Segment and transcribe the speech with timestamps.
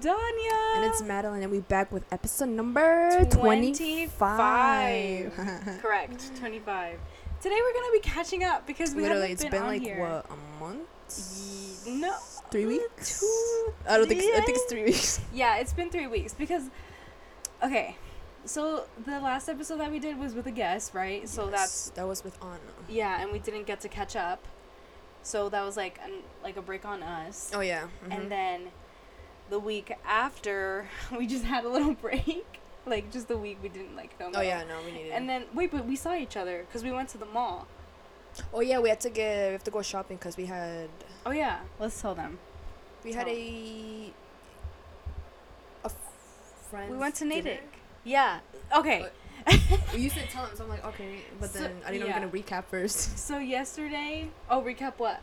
[0.00, 0.76] Danya.
[0.76, 5.32] And it's Madeline, and we back with episode number 25.
[5.82, 6.98] Correct, 25.
[7.40, 10.00] Today we're going to be catching up because we Literally, haven't it's been, like, here.
[10.00, 11.86] what, a month?
[11.86, 12.14] Ye- No.
[12.50, 13.20] Three weeks?
[13.20, 13.72] Two.
[13.88, 15.20] I don't think, I think it's three weeks.
[15.34, 16.64] Yeah, it's been three weeks because,
[17.62, 17.96] okay,
[18.44, 21.28] so the last episode that we did was with a guest, right?
[21.28, 22.58] So Yes, that's That was with Anna.
[22.88, 24.46] yeah, and we didn't get to catch up,
[25.22, 26.12] so that was like an
[26.42, 27.50] like a break on us.
[27.54, 27.88] Oh, yeah.
[28.06, 28.16] mhm.
[28.18, 28.60] And then
[29.50, 32.46] the week after, we just had a little break.
[32.86, 34.32] Like just the week we didn't like film.
[34.34, 36.90] Oh, yeah, no, we needed And then wait, but we saw each other because we
[36.90, 37.66] went to the mall.
[38.54, 40.88] Oh, yeah, we had to get, we have to go shopping because we had,
[41.26, 42.38] Oh yeah, let's tell them.
[43.04, 43.34] we had Tell.
[43.36, 44.12] a,
[45.84, 45.96] a f-
[46.70, 46.90] friend.
[46.90, 47.62] We went to Natick.
[48.04, 48.40] Yeah.
[48.74, 49.06] Okay.
[49.96, 52.10] You said tell him, so I'm like, okay, but So- then I didn't know we
[52.12, 52.20] yeah.
[52.20, 53.18] were going to recap first.
[53.18, 54.28] So yesterday.
[54.48, 55.20] Oh, recap what?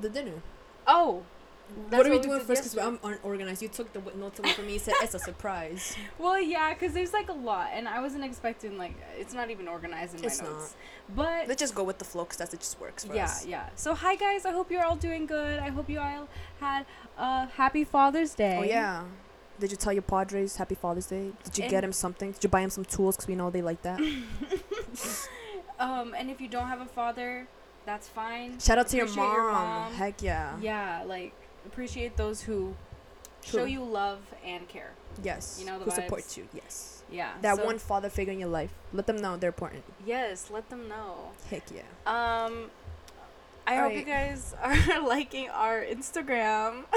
[0.00, 0.34] The dinner.
[0.86, 1.22] Oh.
[1.90, 2.74] What are we did doing first?
[2.74, 2.78] Because.
[2.78, 3.62] I'm unorganized.
[3.62, 4.74] You took the notes away from me.
[4.74, 5.96] You said it's a surprise.
[6.18, 9.66] Well, yeah, because there's like a lot, and I wasn't expecting like it's not even
[9.68, 10.74] organized in my It's notes.
[11.14, 13.44] But Let's just go with the flow because that's it just works for yeah, us.
[13.46, 13.68] yeah.
[13.74, 15.58] So hi guys, I hope you're all doing good.
[15.58, 16.28] I hope you all
[16.60, 16.86] had
[17.18, 18.56] a happy Father's Day.
[18.58, 19.04] Oh yeah.
[19.58, 21.30] Did you tell your Padres Happy Father's Day?
[21.44, 22.32] Did you get him something?
[22.32, 23.16] Did you buy him some tools?
[23.16, 24.00] Because we know they like that.
[25.78, 27.48] Um, and if you don't have a father,
[27.84, 28.58] that's fine.
[28.60, 29.32] Shout out to your mom.
[29.32, 29.92] your mom.
[29.94, 30.56] Heck yeah.
[30.60, 31.32] Yeah, like
[31.66, 32.74] appreciate those who
[33.44, 34.90] show you love and care.
[35.22, 35.58] Yes.
[35.60, 36.48] You know the Who supports you?
[36.54, 37.02] Yes.
[37.10, 37.32] Yeah.
[37.42, 38.72] That so- one father figure in your life.
[38.92, 39.84] Let them know they're important.
[40.06, 41.30] Yes, let them know.
[41.50, 41.82] Heck yeah.
[42.06, 42.70] Um,
[43.66, 46.84] I hope you guys are liking our Instagram.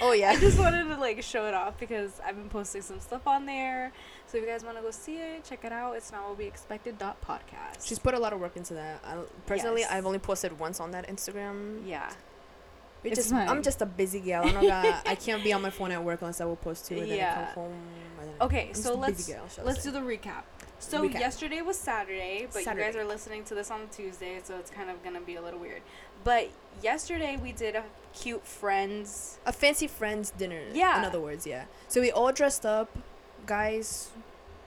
[0.00, 0.30] Oh yeah.
[0.30, 3.46] I just wanted to like show it off because I've been posting some stuff on
[3.46, 3.90] there.
[4.28, 5.96] So if you guys want to go see it, check it out.
[5.96, 6.98] It's not what we expected.
[6.98, 7.84] Dot podcast.
[7.84, 9.00] She's put a lot of work into that.
[9.04, 9.90] I, personally, Yes.
[9.90, 11.80] I've only posted once on that Instagram.
[11.84, 12.12] yeah.
[13.02, 14.44] We It's just, I'm just a busy gal.
[14.46, 16.86] I don't got, I can't be on my phone at work unless I will post
[16.86, 16.94] too.
[16.98, 17.44] And then I Yeah.
[17.54, 17.74] come home.
[18.40, 19.90] Okay, I'm so let's busy gal, shall I let's say.
[19.90, 20.42] do the recap.
[20.80, 21.18] So Recap.
[21.20, 24.90] yesterday was Saturday, but you guys are listening to this on Tuesday, so it's kind
[24.90, 25.82] of gonna be a little weird.
[26.24, 26.50] But
[26.82, 27.84] yesterday we did a
[28.14, 29.38] cute friends.
[29.46, 30.62] a fancy friends dinner.
[30.72, 30.98] Yeah.
[31.00, 31.64] In other words, yeah.
[31.88, 32.90] So we all dressed up,
[33.46, 34.08] guys,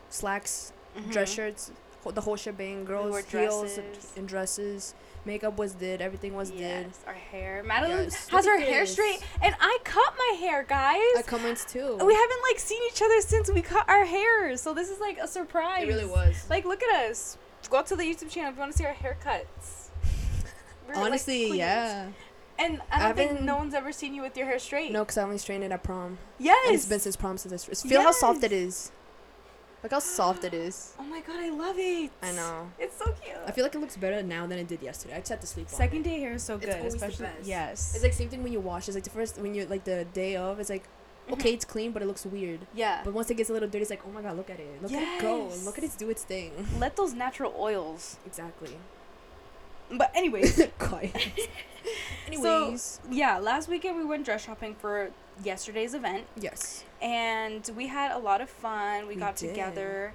[0.09, 0.73] slacks,
[1.09, 1.35] dress Mhm.
[1.35, 1.71] shirts,
[2.05, 2.83] the whole shebang.
[2.85, 4.11] Girls, wore heels dresses.
[4.17, 4.93] and dresses.
[5.25, 6.01] Makeup was did.
[6.01, 6.87] Everything was did.
[7.05, 7.61] Our hair.
[7.63, 8.27] Madeline Yes.
[8.29, 10.97] has her hair straight, and I cut my hair, guys.
[11.17, 11.97] I cut mine too.
[12.03, 15.17] we haven't like seen each other since we cut our hair, so this is like
[15.19, 15.83] a surprise.
[15.83, 16.47] It really was.
[16.49, 17.37] Like, look at us.
[17.69, 19.89] Go up to the YouTube channel if you want to see our haircuts.
[20.87, 21.57] We're, like, Honestly, queens.
[21.57, 22.07] yeah.
[22.59, 24.91] And I don't I think no one's ever seen you with your hair straight.
[24.91, 26.17] No, because I only strained it at prom.
[26.37, 26.59] Yes.
[26.67, 28.61] And it's been since prom since I str- Feel how soft it Yes.
[28.61, 28.91] is.
[29.83, 30.93] Look how soft it is.
[30.99, 32.11] Oh my god, I love it.
[32.21, 32.69] I know.
[32.77, 33.35] It's so cute.
[33.47, 35.15] I feel like it looks better now than it did yesterday.
[35.15, 37.93] I just had to sleep on Second day hair is so good, especially yes.
[37.95, 38.87] It's like same thing when you wash.
[38.87, 40.59] It's like the first when you like the day of.
[40.59, 40.83] It's like
[41.31, 41.53] okay, Mhm.
[41.55, 42.67] it's clean, but it looks weird.
[42.73, 43.01] yeah.
[43.03, 44.81] But once it gets a little dirty, it's like oh my god, look at it.
[44.83, 45.49] Look at it go.
[45.65, 46.51] Look at it do its thing.
[46.79, 48.17] Let those natural oils.
[48.25, 48.77] Exactly.
[49.97, 51.15] But anyways, Quiet.
[52.33, 55.11] so Anyways, yeah, last weekend we went dress shopping for
[55.43, 56.83] yesterday's event, yes.
[57.01, 59.07] and we had a lot of fun.
[59.07, 59.49] We, We got did.
[59.49, 60.13] together.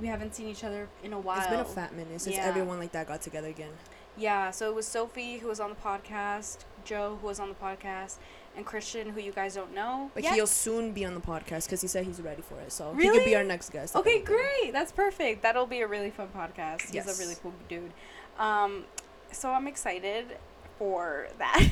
[0.00, 1.38] We haven't seen each other in a while.
[1.38, 2.46] It's been a fat minute since Yeah.
[2.46, 3.72] everyone like that got together again.
[4.16, 7.54] Yeah, so it was Sophie who was on the podcast, Joe who was on the
[7.54, 8.16] podcast,
[8.56, 10.10] and Christian who you guys don't know.
[10.14, 10.34] But yet.
[10.34, 12.72] he'll soon be on the podcast because he said he's ready for it.
[12.72, 13.18] So he Really?
[13.18, 13.94] could be our next guest.
[13.96, 14.72] Okay, great.
[14.72, 15.42] That's perfect.
[15.42, 16.90] That'll be a really fun podcast.
[16.90, 17.92] He's a really cool dude.
[18.38, 18.84] Um,
[19.32, 20.36] so I'm excited
[20.78, 21.62] for that.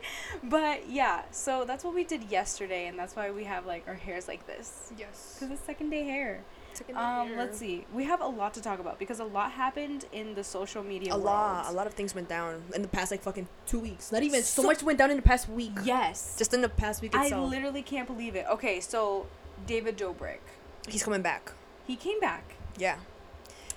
[0.44, 3.94] but yeah, so that's what we did yesterday, and that's why we have like our
[3.94, 4.92] hairs like this.
[4.98, 5.36] Yes.
[5.38, 6.42] Cause it's second day hair.
[6.74, 7.38] Second Um, year.
[7.38, 7.86] let's see.
[7.92, 11.12] We have a lot to talk about because a lot happened in the social media
[11.12, 11.24] A world.
[11.24, 14.12] lot, a lot of things went down in the past like fucking two weeks.
[14.12, 15.72] Not even so, So- much went down in the past week.
[15.84, 16.34] Yes.
[16.36, 18.44] Just in the past week I literally can't believe it.
[18.50, 19.26] Okay, so
[19.66, 20.40] David Dobrik,
[20.88, 21.52] he's coming back.
[21.86, 22.56] he came back.
[22.76, 22.96] Yeah.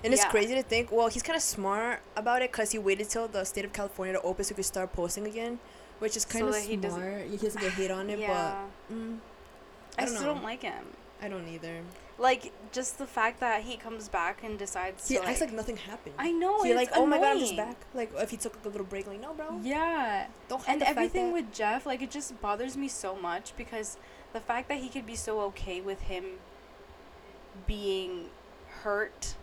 [0.04, 0.30] And it's Yeah.
[0.32, 0.92] crazy to think.
[0.92, 4.14] Well, he's kind of smart about it because he waited till the state of California
[4.14, 5.60] to open so he could start posting again,
[6.00, 7.28] which is kind So of that he doesn't- smart.
[7.28, 8.64] He doesn't get hate on it, yeah.
[8.90, 9.18] but mm,
[9.98, 10.34] I, I don't still know.
[10.36, 10.86] don't like him.
[11.22, 11.82] I don't either.
[12.18, 15.56] Like just the fact that he comes back and decides He to acts like, like
[15.56, 16.16] nothing happened.
[16.18, 17.78] I know He like, oh my god, I'm just back.
[17.94, 19.60] Like if he took like, a little break, like no, bro.
[19.64, 23.98] Yeah, Don't and everything with Jeff, like it just bothers me so much because
[24.34, 26.40] the fact that he could be so okay with him
[27.68, 28.30] being
[28.84, 29.36] hurt,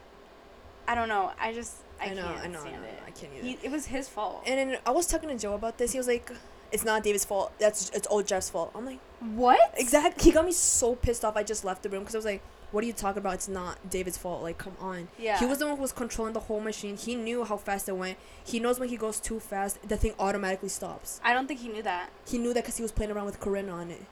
[0.89, 1.33] I don't know.
[1.41, 3.03] I just I, I know, can't I know, I know, it.
[3.07, 3.45] I can't either.
[3.47, 4.43] He, it was his fault.
[4.47, 5.93] And then I was talking to Joe about this.
[5.93, 6.31] He was like,
[6.73, 7.53] "It's not David's fault.
[7.59, 9.75] That's it's all Jeff's fault." I'm like, what?
[9.77, 11.37] "Exactly." He got me so pissed off.
[11.37, 13.35] I just left the room because I was like, "What are you talking about?
[13.35, 14.43] It's not David's fault.
[14.43, 15.39] Like, come on." Yeah.
[15.39, 16.97] He was the one who was controlling the whole machine.
[16.97, 18.19] He knew how fast it went.
[18.45, 21.21] He knows when he goes too fast, the thing automatically stops.
[21.25, 22.11] I don't think he knew that.
[22.29, 24.05] He knew that because he was playing around with Corinna on it.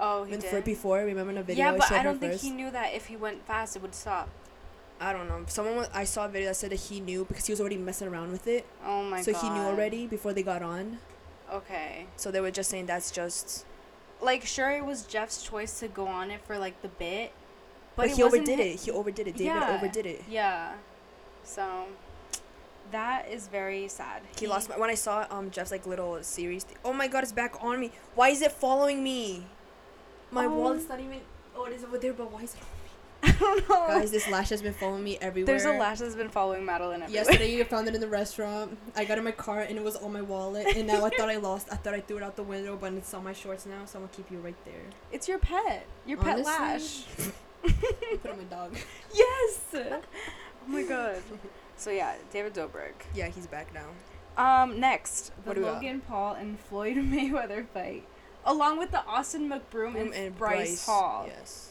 [0.00, 0.50] Oh, he When did.
[0.50, 1.64] for before, remember in the video?
[1.64, 2.44] yeah, but showed I don't think first?
[2.44, 4.28] he knew that if he went fast, it would stop.
[5.00, 5.42] I don't know.
[5.46, 7.76] Someone was, I saw a video that said that he knew because he was already
[7.78, 8.66] messing around with it.
[8.84, 9.40] Oh my so god.
[9.40, 10.98] So he knew already before they got on.
[11.52, 12.06] Okay.
[12.16, 13.64] So they were just saying that's just.
[14.20, 17.30] Like, sure, it was Jeff's choice to go on it for like the bit,
[17.94, 18.80] But, it he overdid it.
[18.80, 19.32] He overdid it.
[19.36, 19.76] David Yeah.
[19.76, 20.24] overdid it.
[20.28, 20.72] Yeah.
[21.44, 21.84] So,
[22.90, 24.22] that is very sad.
[24.38, 26.64] He lost my, when I saw um Jeff's like little series.
[26.64, 27.92] Th- oh my god, it's back on me.
[28.16, 29.46] Why is it following me?
[30.32, 30.54] My Oh.
[30.54, 31.20] wallet's not even.
[31.56, 32.60] Oh, it is over there, but why is it?
[33.22, 33.86] I don't know.
[33.88, 35.46] Guys, this lash has been following me everywhere.
[35.46, 37.24] There's a lash that's been following Madeline everywhere.
[37.24, 38.78] Yesterday, I found it in the restaurant.
[38.94, 40.66] I got in my car and it was on my wallet.
[40.76, 41.68] And now I thought I lost.
[41.72, 43.84] I thought I threw it out the window, but it's on my shorts now.
[43.86, 44.82] So I'm gonna keep you right there.
[45.10, 45.86] It's your pet.
[46.06, 47.04] Your pet lash.
[47.64, 47.72] I
[48.22, 48.76] put on my dog.
[49.12, 49.60] Yes.
[49.74, 50.00] oh
[50.68, 51.16] my god.
[51.76, 52.94] So yeah, David Dobrik.
[53.14, 53.88] Yeah, he's back now.
[54.38, 55.74] Um, next, the What do we got?
[55.74, 58.04] Logan Paul and Floyd Mayweather fight,
[58.44, 61.24] along with the Austin McBroom and, Boom Bryce, Hall.
[61.26, 61.67] Yes.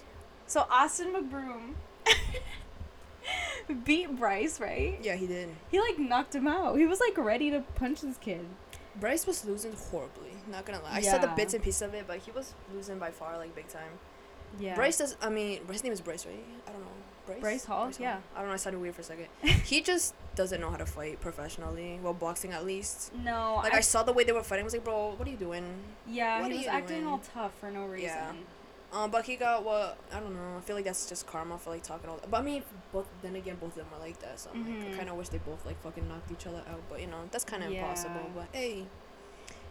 [0.48, 1.74] So Austin McBroom
[3.84, 4.98] beat Bryce, right?
[5.02, 5.50] Yeah, he did.
[5.70, 6.78] He like knocked him out.
[6.78, 8.46] He was like ready to punch this kid.
[9.00, 10.32] Bryce was losing horribly.
[10.50, 10.94] Not gonna lie.
[10.94, 13.54] I saw the bits and pieces of it, but he was losing by far, like
[13.56, 13.92] big time.
[14.60, 14.76] Yeah.
[14.76, 15.18] Bryce does.
[15.22, 16.44] I mean, his name is Bryce, right?
[16.68, 16.88] I don't know.
[17.26, 17.42] Bryce.
[17.42, 17.92] Bryce Hall?
[18.00, 18.20] Yeah.
[18.36, 18.54] I don't know.
[18.54, 19.28] I sounded weird for a second.
[19.44, 22.00] he just doesn't know how to fight professionally.
[22.02, 23.14] Well, boxing at least.
[23.16, 23.60] No.
[23.62, 24.64] Like I, saw the way they were fighting.
[24.64, 25.66] I was like, bro, what are you doing?
[26.08, 27.08] Yeah, What he was acting doing?
[27.08, 28.08] all tough for no reason.
[28.08, 28.32] Yeah.
[28.94, 29.98] Um, but he got what?
[30.13, 30.57] I don't know.
[30.57, 32.18] I feel like that's just karma for like talking all.
[32.18, 32.31] That.
[32.31, 32.63] But I mean,
[32.94, 33.07] both.
[33.22, 34.39] Then again, both of them are like that.
[34.39, 34.94] So I'm like.
[34.94, 36.81] I kind of wish they both like fucking knocked each other out.
[36.89, 38.31] But you know, that's kind of impossible.
[38.34, 38.86] But hey,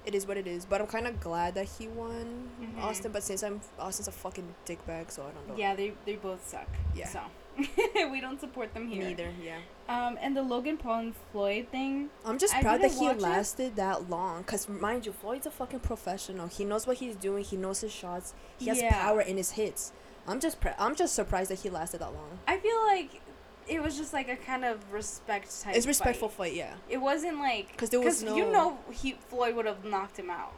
[0.05, 0.67] it is what it is.
[0.67, 2.83] But I'm kind of glad that he won Mhm.
[2.83, 3.11] Austin.
[3.13, 5.57] But since I'm Austin's a fucking dickbag, so I don't know.
[5.57, 6.69] Yeah, they they both suck.
[6.95, 7.09] Yeah.
[7.09, 7.21] So
[8.11, 9.03] we don't support them here.
[9.03, 9.31] Neither.
[9.43, 9.59] Yeah.
[9.89, 12.11] Um, and the Logan Paul and Floyd thing.
[12.25, 13.21] I'm just I proud that he watch it.
[13.23, 14.45] lasted that long.
[14.45, 16.49] Cause mind you, Floyd's a fucking professional.
[16.49, 17.45] He knows what he's doing.
[17.45, 18.35] He knows his shots.
[18.59, 18.93] He has Yeah.
[19.01, 19.93] power in his hits.
[20.27, 22.39] I'm just pre- I'm just surprised that he lasted that long.
[22.49, 23.21] I feel like
[23.69, 25.77] it was just like a kind of respect type.
[25.77, 26.51] It's respectful fight.
[26.51, 26.75] fight, yeah.
[26.89, 30.31] It wasn't like 'Cause there was you no- know he Floyd would have knocked him
[30.31, 30.53] out.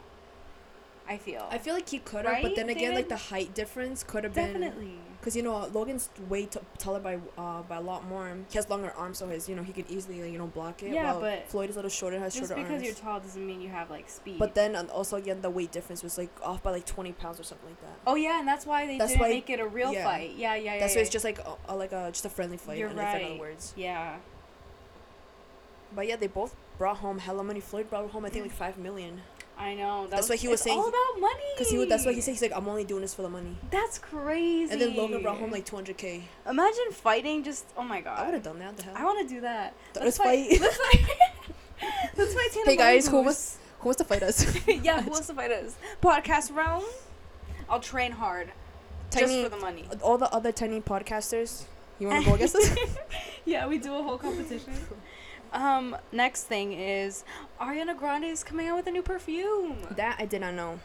[1.07, 1.47] I feel.
[1.49, 4.33] I feel like he could have, but then again, like the height difference could have
[4.33, 4.47] been.
[4.53, 4.93] Definitely.
[5.19, 8.31] Because you know Logan's way t- taller by uh by a lot more.
[8.49, 10.81] He has longer arms, so his you know he could easily like, you know block
[10.81, 10.93] it.
[10.93, 12.85] Yeah, but Floyd is a little shorter, has Just shorter because arms.
[12.85, 14.39] you're tall doesn't mean you have like speed.
[14.39, 17.43] but then also again the weight difference was like off by like twenty pounds or
[17.43, 17.99] something like that.
[18.07, 20.05] oh yeah, and that's why they That's didn't why- make it a real yeah.
[20.05, 20.35] fight.
[20.37, 20.79] Yeah, yeah, yeah.
[20.79, 20.99] That's yeah.
[20.99, 22.77] why it's just like a, a, like a just a friendly fight.
[22.77, 23.39] You're in, in other right.
[23.39, 23.73] words.
[23.75, 24.15] Yeah.
[25.93, 27.59] But yeah, they both brought home hella money.
[27.59, 29.21] Floyd brought home I think like five million.
[29.59, 30.03] I know.
[30.03, 30.79] That That's was, what he was saying.
[30.79, 31.43] All about money.
[31.57, 32.31] Cause he would, that's what he said.
[32.31, 33.57] He's like, I'm only doing this for the money.
[33.69, 34.71] That's crazy.
[34.71, 36.21] And then Logan brought home like 200k.
[36.49, 37.65] Imagine fighting just.
[37.75, 38.19] Oh my god.
[38.19, 38.77] I would have done that.
[38.77, 38.93] The hell.
[38.95, 39.75] I want to do that.
[39.95, 40.59] Let's fight.
[40.59, 41.05] Let's fight.
[42.17, 44.67] Let's fight Tina Hey guys, who wants who wants to fight us?
[44.67, 45.75] yeah, who wants to fight us?
[46.01, 46.83] Podcast realm.
[47.69, 48.51] I'll train hard.
[49.11, 49.85] Tiny- just for the money.
[50.01, 51.63] All the other tiny podcasters.
[51.99, 52.75] You want to go against us?
[53.45, 54.73] Yeah, we do a whole competition.
[55.53, 57.23] Um, next thing is
[57.59, 59.77] Ariana Grande is coming out with a new perfume.
[59.95, 60.79] that I did not know.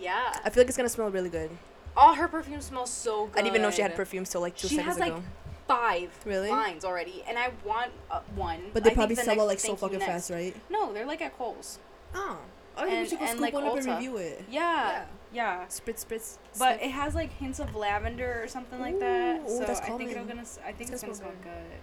[0.00, 0.34] Yeah.
[0.44, 1.50] I feel like it's gonna smell really good.
[1.96, 3.32] All her perfumes smell so good.
[3.34, 5.22] I didn't even know she had perfumes till like two She seconds has, like, ago.
[5.68, 6.50] five Really?
[6.50, 8.60] lines already, and I want uh, one.
[8.72, 10.10] But they I probably the sell out like so fucking next.
[10.10, 10.54] fast, right?
[10.70, 11.78] No, they're like at Kohl's.
[12.14, 12.38] Oh.
[12.76, 14.44] I think we And- should go and, scoop like, one up and review it.
[14.50, 15.04] Yeah.
[15.32, 15.64] Yeah.
[15.66, 16.38] Spritz, spritz.
[16.58, 19.40] But it has like hints of lavender or something like that.
[19.42, 20.42] Ooh, ooh, so that's I think it'll gonna.
[20.66, 21.78] I think It's it's gonna smell smell good.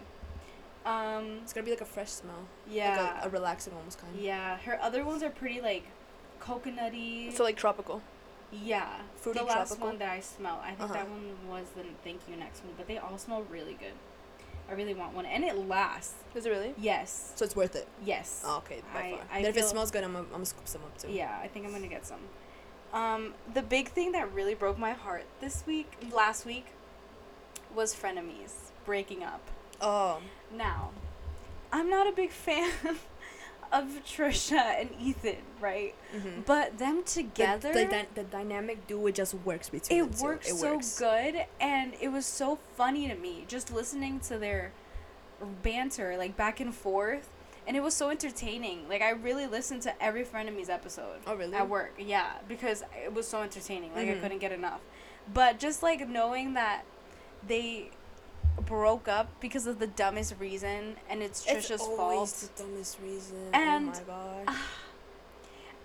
[0.85, 1.39] Um.
[1.43, 2.43] it's gonna be like a fresh smell.
[2.69, 3.01] Yeah.
[3.01, 4.13] Like a, a relaxing almost kind.
[4.19, 4.57] yeah.
[4.57, 5.83] Her other ones are pretty like
[6.39, 7.31] coconutty.
[7.33, 8.01] So like tropical.
[8.51, 8.87] yeah.
[9.15, 9.87] fruity the last tropical?
[9.87, 10.59] one that I smell.
[10.63, 10.93] I think Uh-huh.
[10.93, 13.93] that one was the thank you next one, but they all smell really good.
[14.69, 16.13] I really want one, and it lasts.
[16.33, 16.73] Is it really?
[16.77, 17.33] Yes.
[17.35, 17.87] So it's worth it.
[18.05, 18.41] Yes.
[18.45, 19.19] Oh, okay, by I- far.
[19.33, 21.09] I then if it smells good, I'm gonna, I'm gonna scoop some up too.
[21.11, 22.19] Yeah, I think I'm gonna get some.
[22.93, 26.67] Um, the big thing that really broke my heart this week, last week,
[27.75, 29.41] was frenemies breaking up.
[29.81, 30.19] Oh.
[30.55, 30.91] Now,
[31.71, 32.69] I'm not a big fan
[33.71, 35.95] of Trisha and Ethan, right?
[36.15, 36.41] Mm-hmm.
[36.45, 40.55] But them together, the, dy- the dynamic duo just works between it the works It
[40.55, 40.99] so works.
[40.99, 44.71] good, and it was so funny to me just listening to their
[45.63, 47.29] banter, like back and forth.
[47.67, 48.89] And it was so entertaining.
[48.89, 51.53] Like I really listened to every Frenemies episode Oh really?
[51.53, 51.93] at work.
[51.99, 53.93] Yeah, because it was so entertaining.
[53.93, 54.17] Like Mhm.
[54.17, 54.81] I couldn't get enough.
[55.31, 56.83] But just like knowing that
[57.47, 57.91] they
[58.65, 62.51] broke up because of the dumbest reason, and it's It's Trisha's always fault.
[62.55, 63.37] the dumbest reason.
[63.53, 64.43] Oh and- oh my god.
[64.47, 64.67] Ah,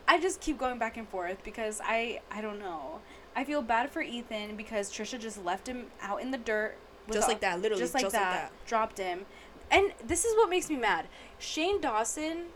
[0.09, 3.01] I just keep going back and forth because I I don't know.
[3.35, 6.77] I feel bad for Ethan because Trisha just left him out in the dirt.
[7.13, 7.83] just like that, literally.
[7.83, 8.67] just like just that, like that.
[8.67, 9.27] dropped him.
[9.71, 11.07] And this is what makes me mad.
[11.39, 12.47] Shane Dawson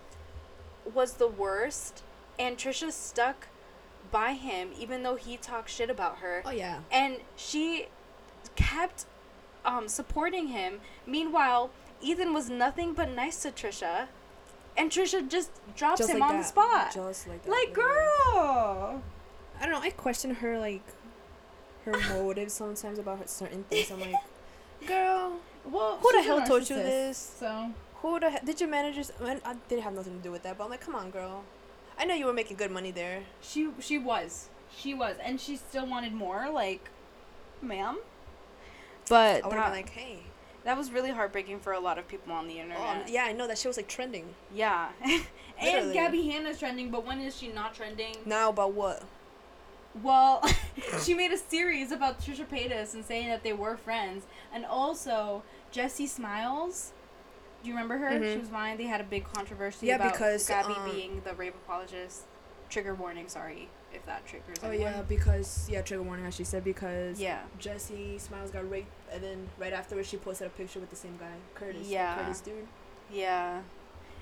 [0.95, 2.03] was the worst,
[2.39, 3.49] and Trisha stuck
[4.11, 6.43] by him even though he talked shit about her.
[6.45, 6.81] Oh yeah.
[6.91, 7.87] And she
[8.57, 9.07] kept
[9.65, 10.81] um supporting him.
[11.07, 14.07] Meanwhile, Ethan was nothing but nice to Trisha.
[14.77, 16.43] And Trisha just drops Just him like on that.
[16.43, 16.95] the spot.
[16.95, 17.51] Just like that.
[17.51, 19.03] Like, girl.
[19.61, 19.81] I don't know.
[19.81, 20.83] I question her like
[21.85, 23.91] her motives sometimes about certain things.
[23.91, 24.15] I'm like,
[24.87, 27.19] girl, Well, Who the hell told you this?
[27.39, 29.13] So who the he- did your managers?
[29.21, 31.11] I, mean, I didn't have nothing to do with that, but I'm like, come on,
[31.11, 31.43] girl.
[31.99, 33.25] I know you were making good money there.
[33.43, 36.49] she she was she was, and she still wanted more.
[36.49, 36.89] Like,
[37.61, 37.99] ma'am.
[39.11, 40.21] But I would have been like, hey.
[40.65, 42.81] that was really heartbreaking for a lot of people on the Oh, internet.
[42.81, 44.35] um, yeah, I know that shit was like trending.
[44.55, 44.89] Yeah.
[45.63, 45.93] And Literally.
[45.93, 48.15] Gabby Hanna's trending, but when is she not trending?
[48.25, 49.03] Now about what?
[50.03, 50.43] Well,
[51.05, 54.25] she made a series about Trisha Paytas and saying that they were friends,
[54.55, 56.93] and also Jessi Smiles.
[57.63, 58.09] Do you remember her?
[58.09, 58.33] Mhm.
[58.33, 58.79] She was mine.
[58.79, 62.23] They had a big controversy Yeah, about because, Gabby um, being the rape apologist.
[62.71, 64.93] Trigger warning, sorry if that triggers Oh anyone.
[64.93, 67.41] yeah, because yeah, trigger warning as she said because Yeah.
[67.61, 71.17] Jessi Smiles got raped, and then right afterwards she posted a picture with the same
[71.19, 71.89] guy, Curtis.
[71.89, 72.17] Yeah.
[72.17, 72.67] Curtis dude.
[73.13, 73.61] Yeah.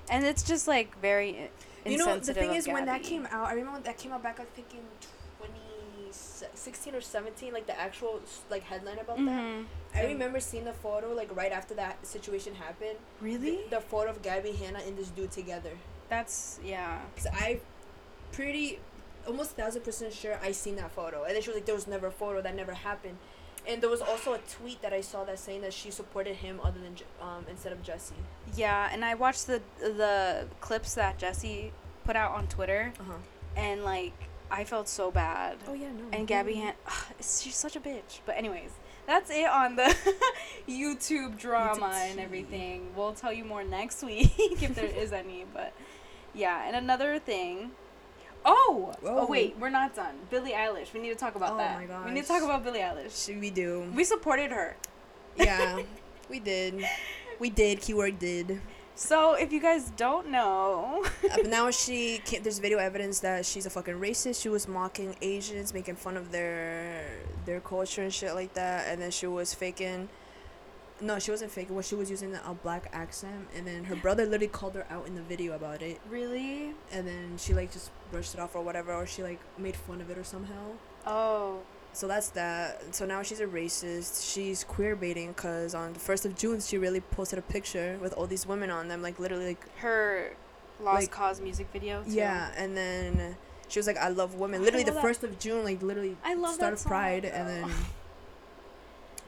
[0.09, 1.49] And it's just like very
[1.85, 4.23] You know, the thing is, when that came out, I remember when that came out
[4.23, 4.79] back, I think in
[6.11, 9.25] 2016 or 17, like the actual like headline about that.
[9.25, 9.65] Mhm.
[9.95, 12.97] I remember seeing the photo like right after that situation happened.
[13.21, 13.63] Really?
[13.69, 15.71] The, the photo of Gabby Hanna and this dude together.
[16.09, 17.01] That's yeah.
[17.15, 17.59] Cause I,
[18.31, 18.79] pretty,
[19.27, 21.23] almost thousand percent sure I seen that photo.
[21.23, 22.41] And then she was like, "There was never a photo.
[22.41, 23.17] That never happened."
[23.67, 26.59] And there was also a tweet that I saw that saying that she supported him
[26.63, 28.13] other than um instead of Jessi.
[28.55, 31.71] Yeah, and I watched the the clips that Jessi
[32.05, 33.13] put out on Twitter Uh huh.
[33.57, 34.13] and like
[34.51, 35.57] I felt so bad.
[35.67, 36.05] Oh yeah, no.
[36.17, 36.73] And Gabby Han
[37.19, 38.19] she's such a bitch.
[38.25, 38.71] But anyways,
[39.05, 39.95] that's it on the
[40.67, 42.87] YouTube drama YouTube and everything.
[42.95, 45.73] We'll tell you more next week if there is any, but
[46.33, 47.71] yeah, and another thing
[48.45, 49.19] Oh, Whoa.
[49.21, 50.15] oh wait, we're not done.
[50.29, 50.93] Billie Eilish.
[50.93, 51.87] We need to talk about Oh that.
[51.89, 53.25] my We need to talk about Billie Eilish.
[53.25, 53.91] Should we do?
[53.95, 54.75] We supported her.
[55.35, 55.81] yeah,
[56.29, 56.83] we did.
[57.39, 57.81] We did.
[57.81, 58.61] Keyword did.
[58.95, 63.45] So if you guys don't know, Uh, but now she can't, there's video evidence that
[63.45, 64.41] she's a fucking racist.
[64.41, 67.05] She was mocking Asians, making fun of their
[67.45, 68.87] their culture and shit like that.
[68.89, 70.09] And then she was faking.
[71.01, 71.73] No, she wasn't faking.
[71.75, 75.07] Well, she was using a black accent, and then her brother literally called her out
[75.07, 75.99] in the video about it.
[76.09, 76.73] really?
[76.91, 80.01] And then she like just brushed it off or whatever, or she like made fun
[80.01, 80.71] of it or somehow.
[81.05, 81.59] Oh,
[81.93, 82.93] So that's that.
[82.93, 84.31] So now she's a racist.
[84.31, 88.13] She's queer baiting because on the first of June she really posted a picture with
[88.13, 90.33] all these women on them, like literally like her
[90.81, 92.03] Lost Like- Cause music video.
[92.03, 92.11] Too.
[92.11, 93.35] Yeah, and then
[93.69, 95.01] she was like, "I love women." I Literally, the that.
[95.01, 97.71] first of June, like literally, I love start of Pride, and then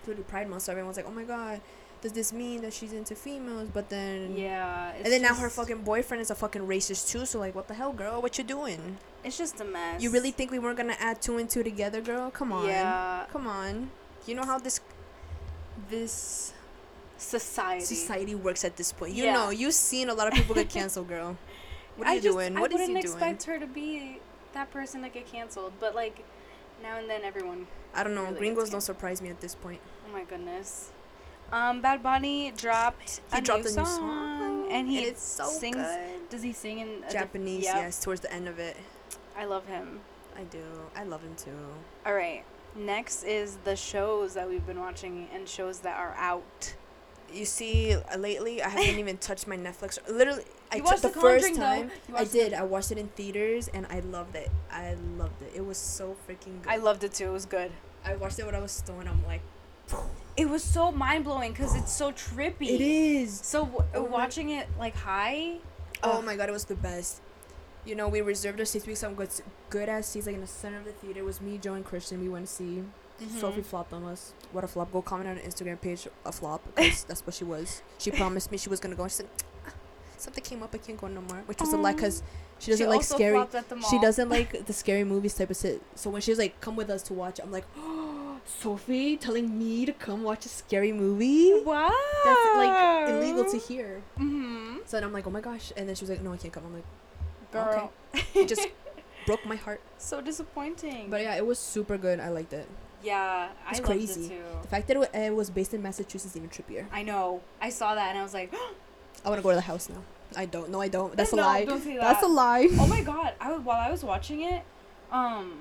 [0.08, 0.64] literally Pride Month.
[0.64, 1.62] So everyone's like, "Oh my god,
[2.02, 4.94] does this mean that she's into females?" But then Yeah.
[4.96, 7.26] and then now her fucking boyfriend is a fucking racist too.
[7.26, 8.22] So like, what the hell, girl?
[8.22, 8.98] What you doing?
[9.24, 10.02] It's just a mess.
[10.02, 12.32] You really think we weren't gonna add two and two together, girl?
[12.32, 13.26] Come on, Yeah.
[13.32, 13.92] come on.
[14.26, 14.80] You know how this
[15.90, 16.54] this
[17.18, 17.86] Society.
[17.86, 19.14] society works at this point.
[19.14, 19.34] You Yeah.
[19.34, 21.38] know, you've seen a lot of people get canceled, girl.
[21.98, 22.58] What are I you just, doing?
[22.58, 24.20] I What is wouldn't expect her to be
[24.54, 26.24] that person to get canceled, but like
[26.82, 27.68] now and then everyone.
[27.94, 28.24] I don't know.
[28.26, 29.80] really Gringos don't surprise me at this point.
[30.08, 30.92] Oh my goodness.
[31.52, 35.18] Um, Bad Bunny dropped He a, dropped new, a new song, song, and he and
[35.18, 35.76] so sings.
[35.76, 36.30] good.
[36.30, 37.76] Does he sing in Japanese, Yep.
[37.76, 38.78] yes, towards the end of it.
[39.38, 40.00] I love him.
[40.38, 40.64] I do.
[40.96, 41.52] I love him too.
[42.06, 42.44] All right.
[42.74, 46.74] Next is the shows that we've been watching and shows that are out.
[47.34, 49.98] You see, uh, lately I haven't even touched my Netflix.
[50.10, 51.92] Literally, I You watched the, The first time.
[52.14, 52.54] I did.
[52.54, 54.50] I watched it in theaters and I loved it.
[54.72, 55.52] I loved it.
[55.56, 56.70] It was so freaking good.
[56.72, 57.28] I loved it too.
[57.30, 57.72] It was good.
[58.06, 59.08] I watched it when I was stoned.
[59.08, 59.42] I'm like,
[60.38, 62.70] It was so mind blowing because it's so trippy.
[62.70, 63.40] it is.
[63.44, 65.58] So w- Oh my- watching it like high.
[66.04, 66.26] Oh Ugh.
[66.26, 67.22] my god, it was the best.
[67.86, 69.30] You know, we reserved our seats because some good,
[69.70, 71.20] good ass seats like in the center of the theater.
[71.20, 72.22] It was me, Joe, and Christian.
[72.22, 72.84] We went to see.
[73.22, 73.40] Mhm.
[73.40, 74.34] Sophie flopped on us.
[74.52, 74.92] What a flop.
[74.92, 77.82] Go comment on her Instagram page, a flop, because that's what she was.
[78.00, 79.04] She promised me she was going to go.
[79.04, 79.28] And she said,
[79.68, 79.72] "Ah,
[80.18, 81.44] something came up, I can't go no more.
[81.46, 82.24] Which was a lie, because
[82.60, 83.36] she doesn't She like scary.
[83.36, 85.82] flopped at the She doesn't like the scary movies type of shit.
[85.96, 87.66] So when she was like, come with us to watch, I'm like,
[88.46, 91.52] Sophie telling me to come watch a scary movie?
[91.64, 91.94] What?
[92.26, 94.02] That's like illegal to hear.
[94.20, 94.78] Mm-hmm.
[94.86, 95.72] So then I'm like, oh my gosh.
[95.78, 96.64] And then she was like, no, I can't come.
[96.66, 96.84] I'm like,
[97.52, 97.92] Girl.
[98.34, 98.68] it just
[99.28, 99.82] broke my heart.
[99.98, 101.10] So disappointing.
[101.10, 102.20] But yeah, it was super good.
[102.20, 102.68] I liked it.
[103.04, 104.26] Yeah, I It's loved crazy.
[104.26, 104.44] it too.
[104.62, 106.86] The fact that it, wa- it was based in Massachusetts is even trippier.
[106.92, 107.42] I know.
[107.62, 108.54] I saw that and I was like,
[109.26, 110.02] I want to go to the house now.
[110.36, 110.70] I don't.
[110.70, 111.16] No, I don't.
[111.16, 111.66] That's a No, lie.
[111.66, 112.02] Don't say that.
[112.02, 112.68] That's a lie.
[112.80, 113.34] oh my god!
[113.40, 114.64] I while I was watching it,
[115.12, 115.60] um,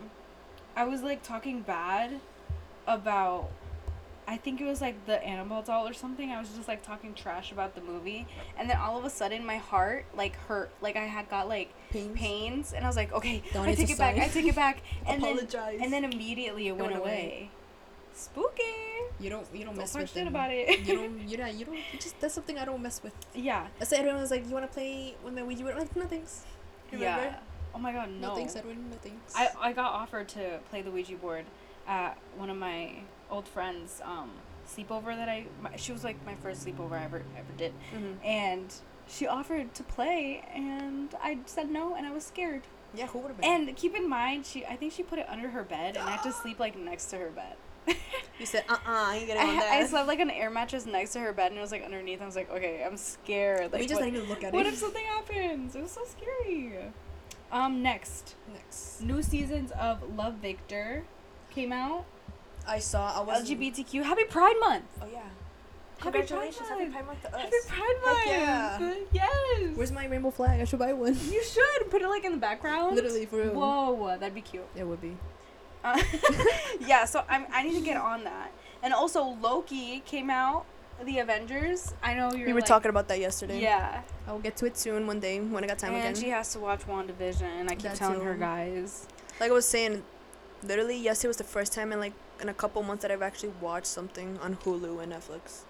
[0.76, 2.20] I was like talking bad
[2.86, 3.50] about.
[4.30, 6.30] I think it was like the Annabelle doll or something.
[6.30, 9.44] I was just like talking trash about the movie, and then all of a sudden
[9.44, 10.70] my heart like hurt.
[10.80, 12.16] Like I had got like Pains.
[12.16, 14.16] pains, and I was like, okay, Don't I take it back.
[14.16, 15.36] I take it back, and then
[15.82, 17.10] and then immediately it, went, went away.
[17.10, 17.50] away.
[18.14, 18.62] Spooky.
[19.18, 20.78] You don't you don't, Don't mess with shit about it.
[20.86, 23.14] you don't you don't you don't you just that's something I don't mess with.
[23.34, 23.66] Yeah.
[23.80, 25.74] I said everyone was like, You wanna play with my Ouija board?
[25.74, 26.44] I'm like, no thanks.
[26.92, 27.20] Remember?
[27.22, 27.36] Yeah.
[27.74, 28.28] Oh my god, no.
[28.28, 29.34] No thanks, Edwin, no thanks.
[29.34, 31.46] I, I got offered to play the Ouija board
[31.88, 32.94] at one of my
[33.30, 34.30] old friends' um,
[34.68, 35.46] sleepover that I.
[35.62, 38.16] My, she was like my first sleepover I ever ever did, Mhm.
[38.24, 38.74] and
[39.08, 42.62] she offered to play, and I said no, and I was scared.
[42.94, 43.68] Yeah, who would have been?
[43.68, 46.12] And keep in mind, she I think she put it under her bed, and I
[46.12, 47.56] had to sleep like next to her bed.
[48.38, 49.72] you said, uh uh I ain't getting I, on ha- that.
[49.82, 52.20] I slept like an air mattress next to her bed, and it was like underneath.
[52.20, 53.72] I was like, okay, I'm scared.
[53.72, 54.72] Like, we just what, even look at what it.
[54.74, 55.74] if something happens?
[55.76, 56.74] It was so scary.
[57.52, 59.00] Um, next, Next.
[59.02, 61.04] new seasons of Love Victor
[61.50, 62.04] came out.
[62.70, 64.02] I saw I was LGBTQ.
[64.04, 64.84] Happy Pride Month.
[65.02, 65.18] Oh yeah.
[65.98, 67.42] Happy Congratulations, Pride Happy Pride Month to us.
[67.42, 68.18] Happy Pride Month.
[68.18, 68.94] Heck yeah.
[69.12, 69.76] Yes.
[69.76, 70.60] Where's my rainbow flag?
[70.60, 71.14] I should buy one.
[71.30, 72.94] You should put it like in the background.
[72.96, 73.52] Literally for real.
[73.52, 74.64] Whoa, that'd be cute.
[74.76, 75.16] It would be.
[75.82, 76.00] Uh,
[76.86, 78.52] yeah, so I'm, I need to get on that.
[78.82, 80.64] And also Loki came out.
[81.04, 81.94] The Avengers.
[82.02, 82.46] I know you're.
[82.46, 83.58] we were like- talking about that yesterday.
[83.60, 84.02] Yeah.
[84.28, 86.14] I will get to it soon one day when I got time and again.
[86.14, 87.40] she has to watch WandaVision.
[87.42, 89.06] And I keep That telling her guys.
[89.40, 90.02] like I was saying,
[90.62, 93.52] literally yesterday was the first time in like in a couple months that I've actually
[93.60, 95.62] watched something on Hulu and Netflix.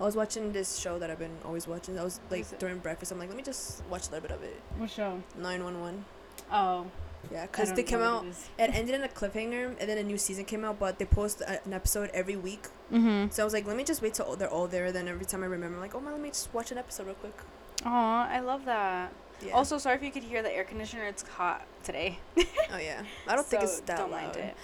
[0.00, 1.98] I was watching this show that I've been always watching.
[1.98, 3.12] I was like during breakfast.
[3.12, 4.60] I'm like, let me just watch a little bit of it.
[4.78, 5.22] What show?
[5.38, 6.04] Nine one one.
[6.50, 6.86] Oh.
[7.30, 8.24] Yeah, because they came out.
[8.24, 8.34] it.
[8.58, 10.80] It ended in a cliffhanger, and then a new season came out.
[10.80, 12.66] But they post a- an episode every week.
[12.92, 13.30] Mm-hmm.
[13.30, 14.90] So I was like, let me just wait till they're all there.
[14.90, 17.06] Then every time I remember, I'm like, oh man, let me just watch an episode
[17.06, 17.36] real quick.
[17.84, 19.12] Aw, I love that.
[19.44, 19.52] Yeah.
[19.52, 21.04] Also, sorry if you could hear the air conditioner.
[21.04, 22.18] It's hot today.
[22.38, 24.22] oh yeah, I don't think it's that don't loud.
[24.24, 24.56] mind it.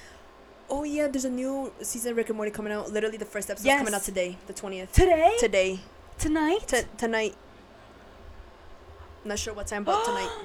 [0.70, 2.92] Oh yeah, there's a new season of Rick and Morty coming out.
[2.92, 4.92] Literally, the first episode coming out today, the twentieth.
[4.92, 5.34] Today?
[5.38, 5.80] Today,
[6.18, 6.64] Tonight?
[6.66, 7.34] T- tonight.
[9.25, 10.30] Not sure what time, but tonight.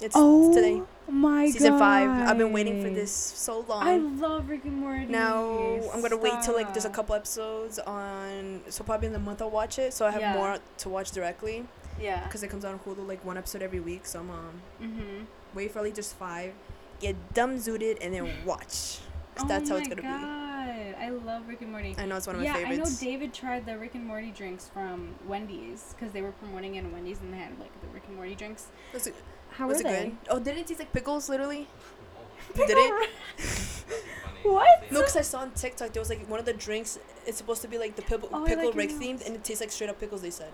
[0.00, 0.80] It's, oh today.
[1.10, 2.08] my Season five.
[2.08, 3.82] I've been waiting for this so long.
[3.82, 5.06] I love Rick and Morty.
[5.06, 5.58] now
[5.92, 6.94] I'm gonna wait till like there's a Stop.
[6.94, 8.60] couple episodes on.
[8.68, 9.92] So probably in the month I'll watch it.
[9.92, 10.34] So I have Yeah.
[10.34, 11.66] more to watch directly
[12.00, 12.22] Yeah.
[12.22, 14.06] because it comes out on Hulu like one episode every week.
[14.06, 15.24] So I'm um Mm-hmm.
[15.54, 16.52] wait for like just five,
[17.00, 19.00] get dumb zooted, and then watch.
[19.38, 20.94] 'Cause that's how it's gonna Oh my God.
[21.00, 21.94] I love Rick and Morty.
[21.98, 22.84] I know it's one of yeah, my I know.
[23.00, 26.92] David tried the Rick and Morty drinks from Wendy's because they were promoting it in
[26.92, 28.66] Wendy's and they had like the Rick and Morty drinks.
[28.92, 29.14] was it,
[29.50, 30.04] How was were it they?
[30.06, 30.16] good?
[30.30, 31.28] Oh, didn't it taste like pickles?
[31.28, 31.66] Literally.
[32.54, 33.08] Pickle Did it?
[34.44, 34.90] What?
[34.92, 36.98] No, because I saw on TikTok there was like one of the drinks.
[37.26, 39.60] It's supposed to be like the pickle, Oh, pickle like Rick themed, and it tastes
[39.60, 40.22] like straight up pickles.
[40.22, 40.52] They said.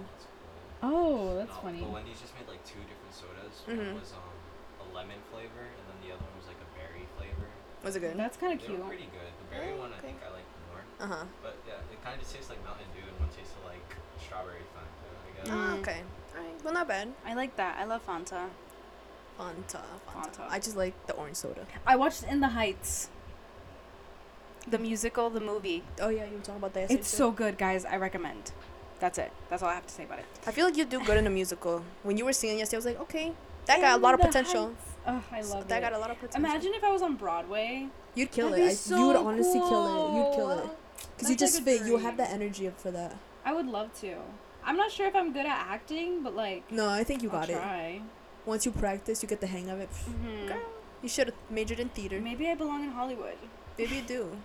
[0.82, 1.80] Oh, that's No, funny.
[1.80, 3.62] But Wendy's just made like two different sodas.
[3.68, 3.92] Mhm.
[3.92, 7.06] One was um, a lemon flavor, and then the other one was like a berry
[7.16, 7.48] flavor.
[7.84, 8.16] Was it good?
[8.16, 8.78] That's kind of They cute.
[8.80, 9.30] were pretty good.
[9.38, 10.06] The berry Oh, one I okay.
[10.08, 10.82] think I like more.
[11.00, 11.24] Uh huh.
[11.42, 13.84] But yeah, it kind of just tastes like Mountain Dew, and one tasted like
[14.24, 15.08] strawberry Fanta.
[15.12, 15.52] I guess.
[15.52, 15.54] Mm.
[15.54, 16.00] Ah, okay.
[16.36, 16.64] Alright.
[16.64, 17.08] Well, not bad.
[17.26, 17.76] I like that.
[17.78, 18.48] I love Fanta.
[19.38, 20.30] Fanta, Fanta.
[20.32, 20.46] Fanta.
[20.48, 21.66] I just like the orange soda.
[21.86, 23.10] I watched In the Heights.
[24.66, 25.82] The musical, the movie.
[26.00, 26.90] Oh yeah, you were talking about that.
[26.90, 27.84] It's so good, guys.
[27.84, 28.52] I recommend.
[28.98, 29.30] That's it.
[29.50, 30.24] That's all I have to say about it.
[30.46, 31.84] I feel like you do good in a musical.
[32.02, 33.32] When you were singing yesterday, I was like, okay,
[33.66, 34.68] that got a lot of potential.
[34.68, 34.93] Heights.
[35.06, 35.80] Oh, I love that it.
[35.82, 36.48] got a lot of potential.
[36.50, 37.88] Imagine if I was on Broadway.
[38.14, 38.68] you'd kill That'd it.
[38.68, 40.16] be I, so you would honestly kill it.
[40.16, 40.70] You'd kill it.
[41.18, 41.86] Cause you just like fit.
[41.86, 42.16] You have dream.
[42.16, 43.16] that energy for that.
[43.44, 44.14] I would love to.
[44.64, 47.40] I'm not sure if I'm good at acting, but like No, I think you I'll
[47.46, 48.02] got it.
[48.46, 49.90] Once you practice, you get the hang of it.
[49.90, 50.48] Mhm.
[50.48, 50.58] Girl,
[51.02, 52.20] you should have majored in theater.
[52.20, 53.36] Maybe I belong in Hollywood.
[53.78, 54.36] Maybe you do.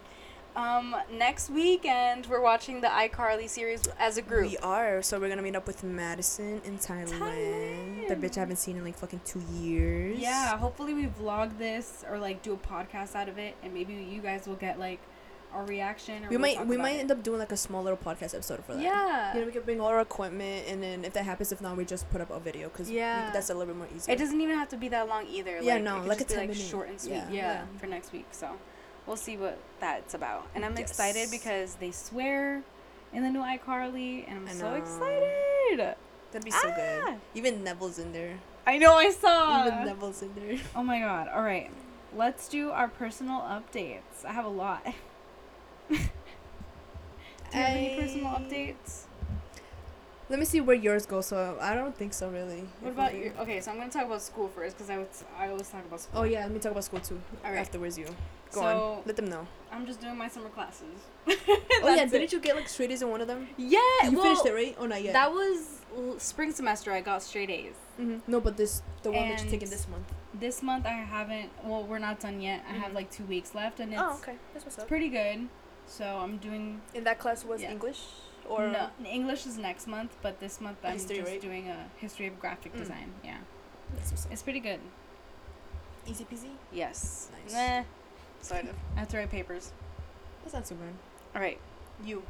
[0.60, 4.52] Um, next weekend we're watching the iCarly series as a group.
[4.52, 5.02] We are.
[5.02, 8.08] So we're gonna meet up with Madison in Thailand.
[8.10, 10.20] The bitch I haven't seen in like fucking two years.
[10.20, 13.94] Yeah, hopefully we vlog this or like do a podcast out of it, and maybe
[13.94, 15.00] you guys will get like
[15.54, 16.26] our reaction.
[16.26, 17.00] Or We we'll might we might it.
[17.00, 18.84] end up doing like a small little podcast episode for that.
[18.84, 19.34] Yeah.
[19.34, 21.78] You know, we can bring all our equipment, and then if that happens, if not,
[21.78, 23.32] we just put up a video because Yeah.
[23.32, 24.12] that's a little bit more easy.
[24.12, 25.60] It doesn't even have to be that long either.
[25.62, 26.62] Yeah, like, no, like a 10 like minute.
[26.64, 27.14] short and sweet.
[27.14, 27.66] Yeah, Yeah, yeah.
[27.80, 28.26] for next week.
[28.32, 28.50] So
[29.10, 30.48] we'll see what that's about.
[30.56, 30.92] And I'm Yes.
[30.92, 32.62] excited because they swear
[33.12, 35.96] in the new iCarly, and I'm I so excited.
[36.32, 37.06] That'd be so Ah!
[37.08, 37.20] good.
[37.34, 38.38] Even Nevel's in there.
[38.68, 39.66] I know I saw.
[39.66, 40.60] Even Nevel's in there.
[40.76, 41.28] Oh my god.
[41.28, 41.72] All right.
[42.16, 44.24] Let's do our personal updates.
[44.24, 44.86] I have a lot.
[45.90, 46.00] do you
[47.54, 49.06] have any personal updates?
[50.30, 51.22] Let me see where yours go.
[51.22, 52.64] So I don't think so, really.
[52.82, 53.32] What about you?
[53.40, 56.02] Okay, so I'm gonna talk about school first because I would I always talk about
[56.02, 56.22] school.
[56.22, 57.20] Oh yeah, let me talk about school too.
[57.44, 57.60] All right.
[57.60, 58.14] Afterwards, you go
[58.52, 59.02] So- on.
[59.06, 59.48] Let them know.
[59.72, 60.86] I'm just doing my summer classes.
[61.28, 62.34] oh yeah, That's didn't it.
[62.34, 63.48] you get like straight A's in one of them?
[63.58, 63.80] Yeah.
[64.04, 64.76] you well, finished it right?
[64.80, 65.14] Oh not yet.
[65.14, 66.92] That was l- spring semester.
[66.92, 67.74] I got straight A's.
[67.98, 70.06] hmm No, but this the one that you're taking this month.
[70.34, 71.50] This month I haven't.
[71.64, 72.64] Well, we're not done yet.
[72.70, 72.96] I have Mhm.
[72.96, 74.88] like two weeks left, and it's Oh okay, that's what's it's up.
[74.88, 75.48] pretty good.
[75.88, 77.72] So I'm doing In that class was Yeah.
[77.72, 78.02] English
[78.50, 81.42] or no English is next month, but this month I'm History, just right?
[81.42, 82.80] doing a history of graphic Mm.
[82.80, 83.12] design.
[83.24, 83.38] Yeah,
[84.32, 84.80] it's pretty good.
[86.08, 86.50] easy peasy.
[86.72, 87.30] Yes.
[87.44, 87.54] Nice.
[87.54, 87.84] Nah.
[88.42, 88.76] Sort of.
[88.96, 89.72] I have to write papers.
[90.42, 90.94] That's not so bad.
[91.36, 91.60] All right.
[92.04, 92.24] You.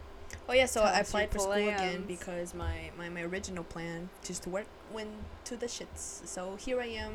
[0.47, 4.09] Oh yeah, so Tell I applied for school again because my, my my original plan
[4.23, 5.09] just to work went
[5.45, 6.25] to the shits.
[6.27, 7.13] So here I am.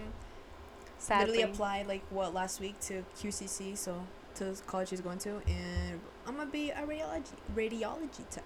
[0.99, 1.27] Sadly.
[1.37, 5.43] Literally applied like what last week to QCC, so to the college he's going to,
[5.47, 8.45] and I'm gonna be a radiology radiology tech.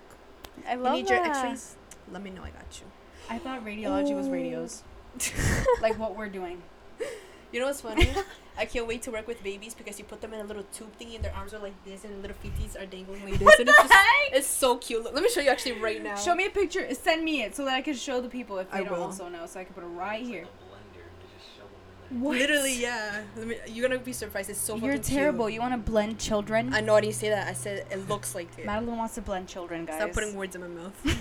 [0.66, 1.24] I You love need that.
[1.24, 1.76] your X-rays?
[2.10, 2.42] Let me know.
[2.42, 2.86] I got you.
[3.30, 4.82] I thought radiology was radios,
[5.82, 6.62] like what we're doing.
[7.52, 8.10] You know what's funny?
[8.58, 10.90] I can't wait to work with babies because you put them in a little tube
[11.00, 13.58] thingy and their arms are like this and little feeties are dangling like this.
[13.58, 13.94] and it's, just,
[14.32, 15.04] it's so cute.
[15.14, 16.16] Let me show you actually right now.
[16.16, 16.92] Show me a picture.
[16.94, 19.04] Send me it so that I can show the people if they I don't will.
[19.04, 20.42] also know, so I can put it right here.
[20.42, 21.04] Like a blender.
[21.04, 21.97] You just shove them in there.
[22.10, 22.38] What?
[22.38, 23.22] Literally, yeah.
[23.36, 24.48] Let me, you're gonna be surprised.
[24.48, 25.46] It's so You're terrible.
[25.46, 25.54] Cute.
[25.54, 26.72] You want to blend children?
[26.72, 27.48] I know I didn't say that.
[27.48, 28.64] I said it looks like it.
[28.64, 29.96] Madeline wants to blend children, guys.
[29.96, 31.18] Stop putting words in my mouth.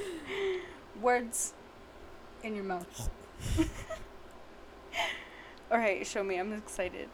[1.00, 1.54] words
[2.42, 3.08] in your mouth.
[3.58, 3.64] Oh.
[5.72, 6.06] All right.
[6.06, 6.38] Show me.
[6.38, 7.08] I'm excited.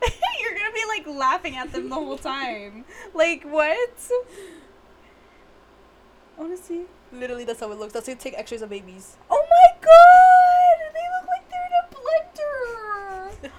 [0.40, 2.84] You're gonna be like laughing at them the whole time.
[3.14, 4.00] like what?
[6.62, 6.84] See.
[7.12, 7.92] Literally, that's how it looks.
[7.92, 9.16] That's how you take X-rays of babies.
[9.30, 10.92] Oh my god!
[10.92, 13.50] They look like they're in a blender.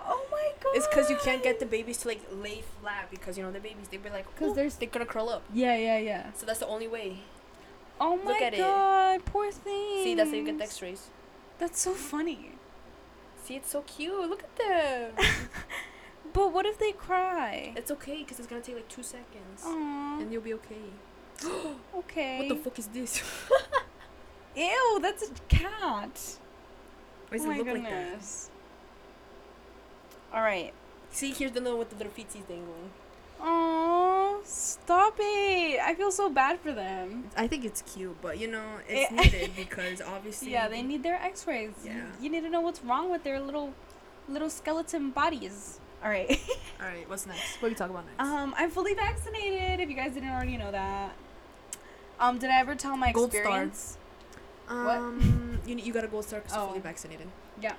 [0.00, 0.72] oh my god!
[0.74, 3.60] It's because you can't get the babies to like lay flat because you know the
[3.60, 5.42] babies they be like because they're gonna curl up.
[5.52, 6.32] yeah yeah yeah.
[6.34, 7.18] So that's the only way.
[8.00, 8.58] Oh my Look at it.
[8.58, 9.24] god.
[9.24, 10.02] Poor thing.
[10.04, 11.08] See, that's how you get the X-rays.
[11.58, 12.52] That's so funny.
[13.44, 14.28] See, it's so cute.
[14.28, 15.12] Look at them.
[16.32, 17.72] But what if they cry?
[17.76, 20.20] it's okay because it's gonna take like two seconds, Aww.
[20.20, 20.86] and you'll be okay.
[21.96, 22.38] Okay.
[22.38, 23.22] What the fuck is this?
[24.56, 26.36] Ew, that's a cat.
[27.28, 28.04] Why does oh it my look like that?
[28.10, 28.50] goodness.
[30.32, 30.72] All right.
[31.14, 32.90] See, here's the little with the little feeties dangling.
[33.40, 35.78] Oh, stop it!
[35.80, 37.30] I feel so bad for them.
[37.36, 39.14] I think it's cute, but you know, it's Eh.
[39.22, 40.50] needed because obviously.
[40.50, 41.72] Yeah, they need their X-rays.
[41.84, 42.06] You- Yeah.
[42.20, 43.74] You need to know what's wrong with their little,
[44.28, 45.78] little skeleton bodies.
[46.02, 46.28] All right.
[46.80, 47.60] All right, what's next?
[47.62, 48.20] What are we talking about next?
[48.20, 49.80] um, I'm fully vaccinated.
[49.80, 51.12] If you guys didn't already know that.
[52.18, 53.42] Um, did I ever tell my Gold star.
[53.42, 53.98] experience?
[54.68, 56.60] um, you you got a gold star because Oh.
[56.60, 57.28] you're fully vaccinated.
[57.60, 57.74] Yeah.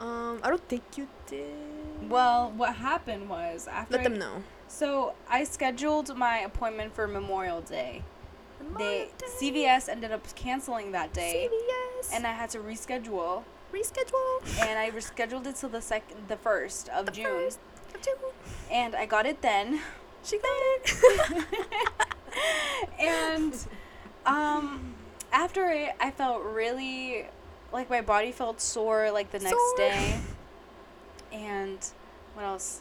[0.00, 2.08] Um, I don't think you did.
[2.08, 4.42] Well, what happened was after let them know.
[4.68, 8.02] So I scheduled my appointment for Memorial Day.
[8.62, 9.10] Memorial They
[9.40, 12.14] CVS ended up canceling that day, CVS.
[12.14, 13.42] and I had to reschedule.
[13.72, 14.66] reschedule.
[14.66, 17.58] And I rescheduled it till the second, the first of The June, first
[17.94, 18.14] of June.
[18.70, 19.80] and I got it then.
[20.24, 21.44] She got it.
[23.00, 23.54] and
[24.26, 24.94] um
[25.32, 27.26] after it i felt really
[27.72, 29.76] like my body felt sore like the next Sore.
[29.78, 30.20] day
[31.32, 31.78] and
[32.34, 32.80] what else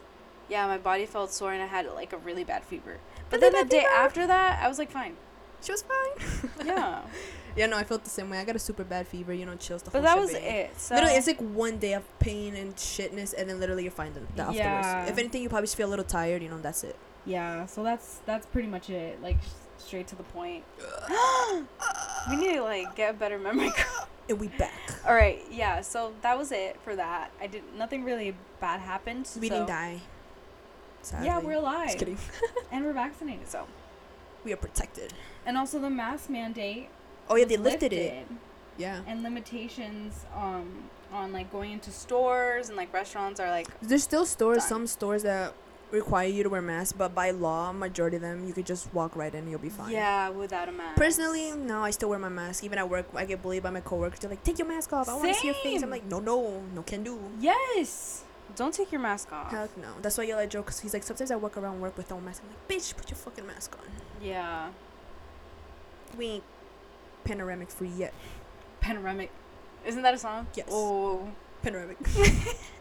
[0.50, 2.98] yeah my body felt sore and i had like a really bad fever
[3.30, 3.92] but then the day fever?
[3.92, 5.16] after that i was like fine
[5.62, 6.50] She was fine.
[6.66, 7.02] yeah
[7.58, 8.38] yeah, no, I felt the same way.
[8.40, 10.70] I got a super bad fever, you know, chills the but whole that was it
[10.80, 14.14] so Literally, it's like one day of pain and shitness, and then literally you're fine
[14.14, 14.64] the, the Yeah.
[14.64, 15.10] afterwards.
[15.12, 16.42] If anything, you probably just feel a little tired.
[16.44, 16.96] You know, that's it.
[17.26, 19.22] Yeah, so that's that's pretty much it.
[19.22, 19.38] Like
[19.78, 20.64] straight to the point.
[22.30, 24.08] we need to like get a better memory card.
[24.30, 24.80] And we back.
[25.08, 29.28] all right yeah so that was it for that i did nothing really bad happened
[29.40, 30.00] We so- didn't die.
[31.02, 31.28] Sadly.
[31.28, 32.18] Yeah, we're alive Just kidding.
[32.74, 33.48] and we're vaccinated.
[33.48, 33.66] so
[34.44, 35.14] We are protected.
[35.46, 36.90] And also the mask mandate.
[37.30, 38.28] Oh yeah, they lifted, it.
[38.78, 39.02] Yeah.
[39.08, 44.26] And limitations um on like going into stores and like restaurants are like There's still
[44.26, 44.68] stores, Done.
[44.68, 45.54] some stores that
[45.92, 49.16] require you to wear masks, but by law, majority of them, you could just walk
[49.16, 49.92] right in and you'll be fine.
[49.92, 50.98] Yeah, without a mask.
[50.98, 52.64] Personally, no, I still wear my mask.
[52.64, 54.20] Even at work, I get bullied by my coworkers.
[54.20, 55.10] They're like, "Take your mask off.
[55.10, 58.24] I want to see your face." I'm like, "No, no, no, can do." Yes.
[58.56, 59.52] don't take your mask off.
[59.52, 59.90] Heck no.
[60.02, 62.10] That's why I yell at Joe because he's like, sometimes I walk around work with
[62.10, 62.42] no mask.
[62.44, 63.86] I'm like, "Bitch, put your fucking mask on."
[64.22, 64.70] Yeah.
[66.18, 66.44] We ain't
[67.24, 68.14] panoramic free yet.
[68.82, 69.30] Panoramic.
[69.86, 70.48] Isn't that a song?
[70.56, 70.68] Yes.
[70.72, 71.30] Oh.
[71.62, 71.98] Panoramic.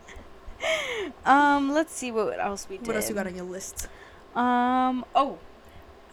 [1.25, 2.87] Um, let's see what else we did.
[2.87, 3.89] what else you got on your list?
[4.35, 5.39] Um, Oh.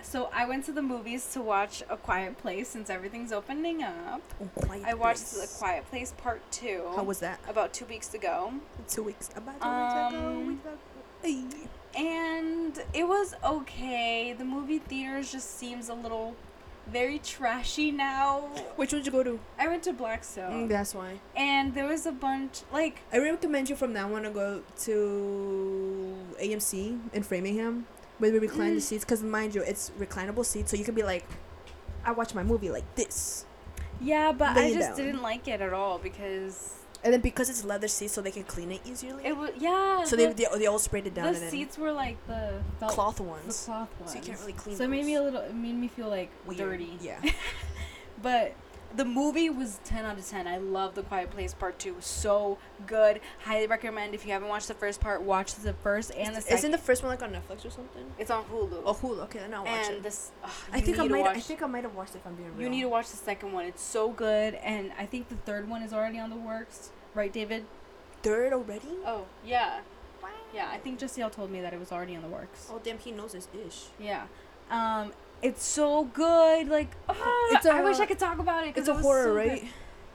[0.01, 4.21] So I went to the movies to watch A Quiet Place since everything's opening up.
[4.39, 4.47] Oh,
[4.85, 5.51] I watched Place.
[5.53, 7.39] The Quiet Place Part 2 How was that?
[7.49, 8.53] about 2 weeks ago.
[8.87, 9.29] Two weeks.
[9.35, 10.27] About two weeks ago.
[10.27, 10.61] Um,
[11.23, 11.69] Weeks ago.
[11.97, 14.33] And it was okay.
[14.37, 16.35] The movie theaters just seems a little
[16.87, 18.41] very trashy now.
[18.75, 19.39] Which one did you go to?
[19.57, 20.65] I went to Blackstone.
[20.65, 21.19] Mm, that's why.
[21.35, 26.15] and there was a bunch like I recommend you from that one to go to
[26.41, 27.85] AMC in Framingham
[28.19, 28.83] where we recline the Mm.
[28.83, 31.25] seats because mind you it's reclinable seats so you can be like
[32.05, 33.45] I watch my movie like this
[34.01, 34.97] Yeah, but I just down.
[34.97, 38.43] didn't like it at all because And then because it's leather seats, so they can
[38.43, 39.23] clean it easily.
[39.23, 40.03] It was yeah.
[40.03, 41.31] so the, they, they they all sprayed it down.
[41.31, 43.65] the seats were like the cloth the ones.
[43.65, 44.11] cloth ones.
[44.11, 44.75] So you can't really clean.
[44.75, 45.41] So it made me a little.
[45.41, 46.57] It made me feel like Weird.
[46.57, 46.97] dirty.
[46.99, 47.21] Yeah.
[48.21, 48.55] But
[48.95, 50.47] the movie was 10 out of 10.
[50.47, 51.97] I love The Quiet Place Part 2.
[51.99, 53.19] So good.
[53.43, 54.13] Highly recommend.
[54.13, 56.57] If you haven't watched the first part, watch the first and the second.
[56.57, 58.05] Isn't the first one like on Netflix or something?
[58.17, 58.83] it's on Hulu.
[58.85, 59.23] Oh, Hulu.
[59.23, 59.87] Okay, then I'll watch it.
[59.87, 60.03] and it.
[60.03, 60.31] this.
[60.43, 61.27] ugh, I think I might.
[61.27, 62.19] I think I might have watched it.
[62.19, 62.63] If I'm being real.
[62.63, 63.65] You need to watch the second one.
[63.65, 64.55] It's so good.
[64.55, 66.91] And I think the third one is already on the works.
[67.15, 67.65] Right, David?
[68.21, 68.87] third already.
[69.05, 69.79] Oh, yeah.
[70.53, 72.69] Yeah, I think Jessiel told me that it was already in the works.
[72.71, 73.85] Oh damn, he knows his ish.
[73.99, 74.23] Yeah.
[74.71, 76.69] Um, it's so good.
[76.69, 77.15] Like, ah,
[77.51, 78.75] It's I wish I could talk about it.
[78.77, 79.47] It's a was horror, so good.
[79.49, 79.67] right?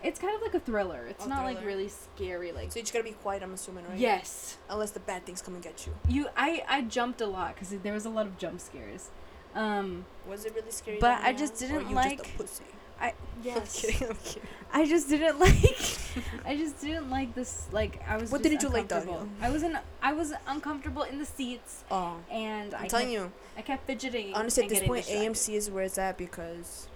[0.03, 1.05] It's kind of like a thriller.
[1.11, 2.53] It's A not like really scary.
[2.53, 3.43] Like, So you just gotta be quiet.
[3.43, 3.99] I'm assuming, right?
[3.99, 4.57] yes.
[4.71, 5.93] Unless the bad things come and get you.
[6.09, 9.11] You, I, I jumped a lot because there was a lot of jump scares.
[9.55, 10.99] Um, Was it really scary?
[11.01, 12.37] But I just didn't you like- Just
[13.01, 13.07] I
[13.41, 14.09] I'm yes, kidding.
[14.09, 14.49] I'm kidding.
[14.73, 15.55] I just didn't like.
[16.45, 17.67] I just didn't like this.
[17.73, 18.31] Like, I was.
[18.31, 18.89] What didn't you like.
[18.89, 19.27] Daniel?
[19.41, 19.77] I wasn't.
[20.03, 23.33] I was uncomfortable in the seats, Oh, and I'm I telling kept, you.
[23.57, 24.35] I kept fidgeting.
[24.35, 25.33] Honestly, at this point, distracted.
[25.33, 26.89] AMC is where it's at because.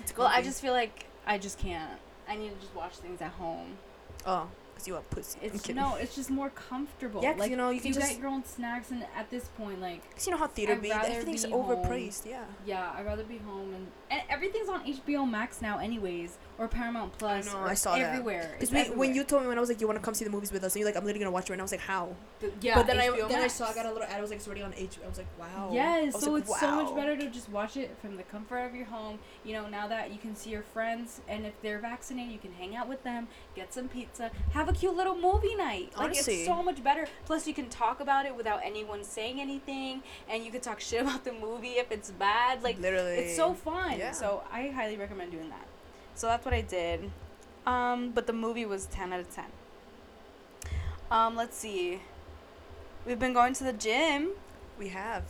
[0.00, 1.92] It's Well, I just feel like I just can't.
[2.28, 3.76] I need to just watch things at home.
[4.24, 5.38] Oh, because you a pussy.
[5.42, 7.22] I'm It's no, it's just more comfortable.
[7.22, 9.44] Yeah, like you know, you you can just- get your own snacks, and at this
[9.58, 10.90] point, like, Cause you know how theater I'd be.
[10.92, 11.76] Everything's be home.
[11.76, 12.24] overpriced.
[12.26, 12.44] Yeah.
[12.64, 17.16] yeah, I'd rather be home, and and everything's on HBO Max now, anyways, or Paramount
[17.16, 17.46] Plus.
[17.46, 18.02] know, or I saw that.
[18.02, 18.54] everywhere.
[18.60, 20.30] Because when you told me when I was like, you want to come see the
[20.30, 21.62] movies with us, and you're like, I'm literally gonna watch it right now.
[21.62, 22.14] I was like, how?
[22.60, 24.18] yeah, but then I HBO then I saw I got a little ad.
[24.18, 25.70] I was like, it's already on HBO." I was like, wow.
[25.72, 28.74] Yes, so like, it's so much better to just watch it from the comfort of
[28.74, 29.18] your home.
[29.44, 32.52] You know, now that you can see your friends, and if they're vaccinated, you can
[32.52, 35.92] hang out with them, get some pizza, have a cute little movie night.
[35.96, 36.34] Like Honestly.
[36.34, 37.06] it's so much better.
[37.24, 41.00] Plus, you can talk about it without anyone saying anything, and you can talk shit
[41.00, 42.62] about the movie if it's bad.
[42.62, 43.14] Like literally.
[43.14, 43.98] it's so fun.
[43.98, 44.01] Yeah.
[44.10, 45.66] So I highly recommend doing that.
[46.14, 47.10] So that's what I did.
[47.66, 49.46] Um, but the movie was ten out of ten.
[51.10, 52.00] Um, let's see.
[53.06, 54.30] We've been going to the gym.
[54.78, 55.24] We have.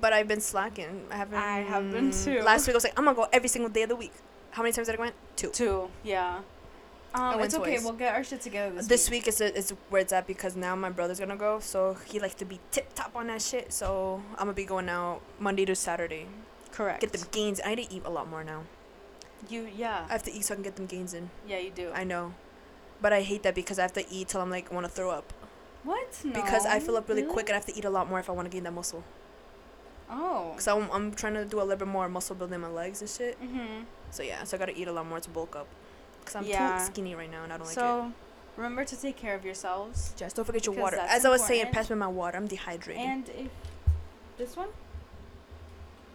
[0.00, 1.06] But I've been slacking.
[1.10, 1.38] I haven't.
[1.38, 2.42] I have been too.
[2.42, 4.12] Last week I was like, I'm gonna go every single day of the week.
[4.50, 5.04] How many times did I go?
[5.04, 5.12] in?
[5.34, 5.50] Two.
[5.50, 6.40] Two, yeah.
[7.14, 7.72] Um, it's okay.
[7.72, 7.84] twice.
[7.84, 10.74] We'll get our shit together this, This week is is where it's at because now
[10.74, 13.72] my brother's gonna go, so he likes to be tip top on that shit.
[13.72, 16.26] So I'm gonna be going out Monday to Saturday.
[16.72, 17.00] Correct.
[17.00, 17.60] Get them gains.
[17.64, 18.64] I need to eat a lot more now.
[19.48, 21.30] You, yeah, I have to eat so I can get them gains in.
[21.46, 21.90] yeah, you do.
[21.94, 22.34] I know,
[23.00, 25.10] but I hate that because I have to eat till I'm like want to throw
[25.10, 25.32] up
[25.84, 26.20] what?
[26.24, 26.32] No.
[26.32, 28.28] because I fill up really, quick and I have to eat a lot more if
[28.30, 29.02] I want to gain that muscle.
[30.08, 30.52] Oh.
[30.54, 33.00] Cause I'm I'm trying to do a little bit more muscle building in my legs
[33.00, 33.40] and shit.
[33.42, 33.84] Mhm.
[34.10, 35.66] So yeah, so I gotta eat a lot more to bulk up.
[36.24, 36.78] Cause I'm Yeah.
[36.78, 37.80] too skinny right now and I don't like it.
[37.80, 38.12] so,
[38.56, 40.12] remember to take care of yourselves.
[40.16, 40.98] Just don't forget your water.
[41.00, 42.36] As I was saying, pass me my water.
[42.36, 43.02] I'm dehydrated.
[43.02, 43.50] And if
[44.38, 44.68] this one.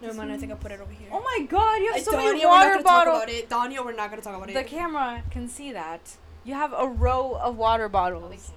[0.00, 0.32] Never mind.
[0.32, 1.08] I think I put it over here.
[1.12, 1.76] Oh my God!
[1.78, 3.16] You have uh, so Danya, many water bottles.
[3.16, 3.48] about it.
[3.48, 4.54] Danya, we're not gonna talk about it.
[4.54, 6.16] The camera can see that.
[6.44, 8.52] You have a row of water bottles.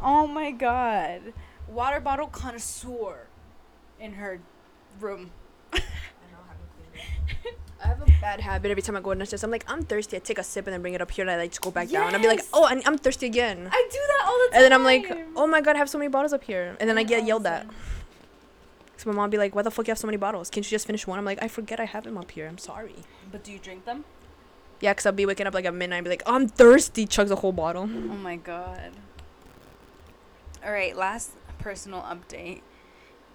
[0.00, 1.32] Oh my God!
[1.68, 3.26] Water bottle connoisseur
[4.00, 4.40] in her
[5.00, 5.30] room.
[7.82, 10.16] I have a bad habit every time I go in the I'm like, I'm thirsty.
[10.16, 11.70] I take a sip and then bring it up here and I like just go
[11.70, 12.14] back down.
[12.14, 13.68] I'll be like, oh, I'm thirsty again.
[13.72, 14.54] I do that all the time.
[14.54, 16.76] And then I'm like, oh my god, I have so many bottles up here.
[16.78, 17.66] And then I get yelled at.
[19.02, 20.48] So my mom be like, why the fuck you have so many bottles?
[20.48, 21.18] Can't you just finish one?
[21.18, 22.46] I'm like, I forget I have them up here.
[22.46, 22.94] I'm sorry.
[23.32, 24.04] But do you drink them?
[24.80, 27.04] Yeah, because I'll be waking up like at midnight and be like, I'm thirsty.
[27.04, 27.82] Chugs a whole bottle.
[27.82, 28.92] Oh my god.
[30.64, 32.60] All right, last personal update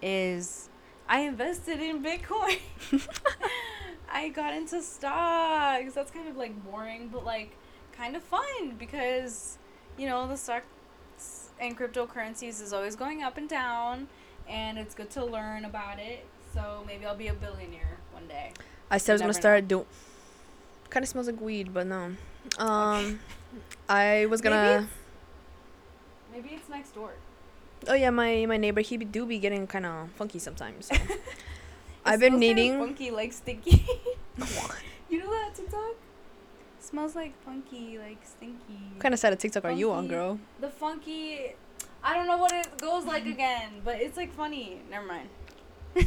[0.00, 0.70] is
[1.06, 2.60] I invested in Bitcoin.
[4.10, 5.92] I got into stocks.
[5.92, 7.54] That's kind of like boring, but like
[7.92, 9.58] kind of fun because
[9.98, 14.08] you know the stocks and cryptocurrencies is always going up and down,
[14.48, 16.24] and it's good to learn about it.
[16.54, 18.52] So maybe I'll be a billionaire one day.
[18.90, 19.86] I said I was gonna start doing.
[20.90, 22.12] Kind of smells like weed, but no.
[22.58, 23.20] Um,
[23.90, 24.88] I was gonna.
[26.32, 27.12] Maybe it's next door.
[27.86, 30.86] Oh yeah, my my neighbor he be, do be getting kind of funky sometimes.
[30.86, 30.96] So.
[32.06, 32.78] I've been needing.
[32.78, 33.86] funky like stinky.
[35.10, 35.94] you know that TikTok?
[36.80, 38.80] Smells like funky, like stinky.
[38.94, 40.38] What kind of side of TikTok are you on, girl?
[40.58, 41.54] The funky.
[42.02, 44.80] I don't know what it goes like again, but it's like funny.
[44.90, 45.28] Never mind.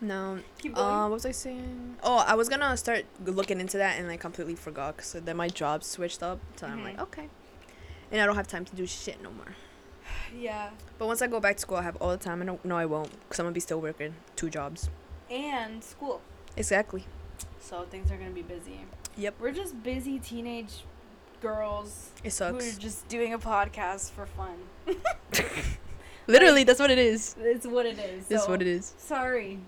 [0.00, 0.38] No.
[0.58, 0.86] Keep going.
[0.86, 1.96] Uh, what was I saying?
[2.02, 4.96] Oh, I was gonna start looking into that and like completely forgot.
[4.96, 6.40] because then my job switched up.
[6.56, 7.02] So I'm like, Mhm.
[7.04, 7.28] okay.
[8.10, 9.54] And I don't have time to do shit no more.
[10.38, 10.70] yeah.
[10.98, 12.42] But once I go back to school, I have all the time.
[12.42, 12.62] I don't.
[12.66, 14.90] No, I won't, cause I'm gonna be still working two jobs.
[15.30, 16.20] And school.
[16.56, 17.06] Exactly.
[17.60, 18.80] So things are gonna be busy.
[19.16, 19.36] Yep.
[19.40, 20.84] We're just busy teenage
[21.40, 24.56] girls It who are just doing a podcast for fun.
[26.26, 27.36] Literally, that's what it is.
[27.38, 28.30] It's what it is.
[28.30, 28.94] It's so what it is.
[28.96, 29.58] Sorry.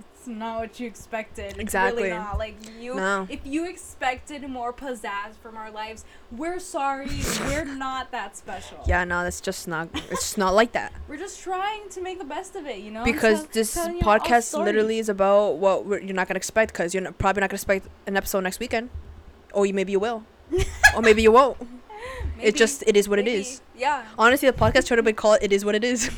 [0.00, 1.52] It's not what you expected.
[1.52, 2.04] It's Exactly.
[2.04, 2.38] Really not.
[2.38, 3.26] Like you No.
[3.30, 7.10] if you expected more pizzazz from our lives, we're sorry.
[7.40, 8.78] we're not that special.
[8.86, 9.88] Yeah, no, that's just not.
[10.10, 10.92] It's not like that.
[11.08, 13.04] We're just trying to make the best of it, you know?
[13.04, 16.72] Because this telling you our podcast literally is about what you're not gonna expect.
[16.72, 18.90] Because you're not, probably not gonna expect an episode next weekend,
[19.52, 20.24] or you maybe you will,
[20.94, 21.60] or maybe you won't.
[21.60, 21.72] Maybe,
[22.48, 23.40] It just it is what it maybe.
[23.40, 23.60] is.
[23.76, 24.04] Yeah.
[24.18, 26.10] Honestly, the podcast should have been called "It Is What It Is"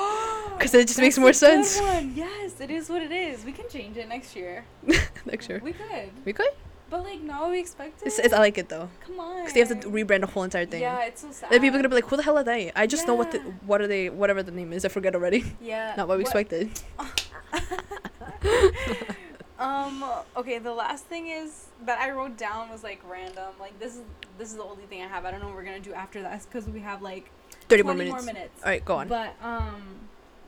[0.58, 1.80] because it just makes more sense.
[1.80, 2.12] one.
[2.14, 3.44] Yes, it is what it is.
[3.44, 4.64] We can change it next year.
[5.26, 6.10] Next year, We could.
[6.24, 6.50] we could.
[6.90, 8.06] But like now we expect it.
[8.06, 9.36] It's, it's, I like it though, Come on.
[9.38, 10.80] because they have to rebrand the whole entire thing.
[10.82, 11.50] Yeah, it's so sad.
[11.50, 13.30] Then people are gonna be like, "Who the hell are they?" I just know what
[13.30, 14.84] the what are they, whatever the name is.
[14.84, 15.44] I forget already.
[15.62, 15.94] Yeah.
[15.96, 16.68] Not what we expected.
[19.60, 20.04] Um.
[20.36, 20.58] Okay.
[20.58, 23.52] The last thing is that I wrote down was like random.
[23.60, 24.02] Like this is
[24.38, 25.24] this is the only thing I have.
[25.24, 27.30] I don't know what we're gonna do after that because we have like
[27.68, 28.62] Thirty 20 more minutes.
[28.64, 29.08] All right, go on.
[29.08, 29.82] But um,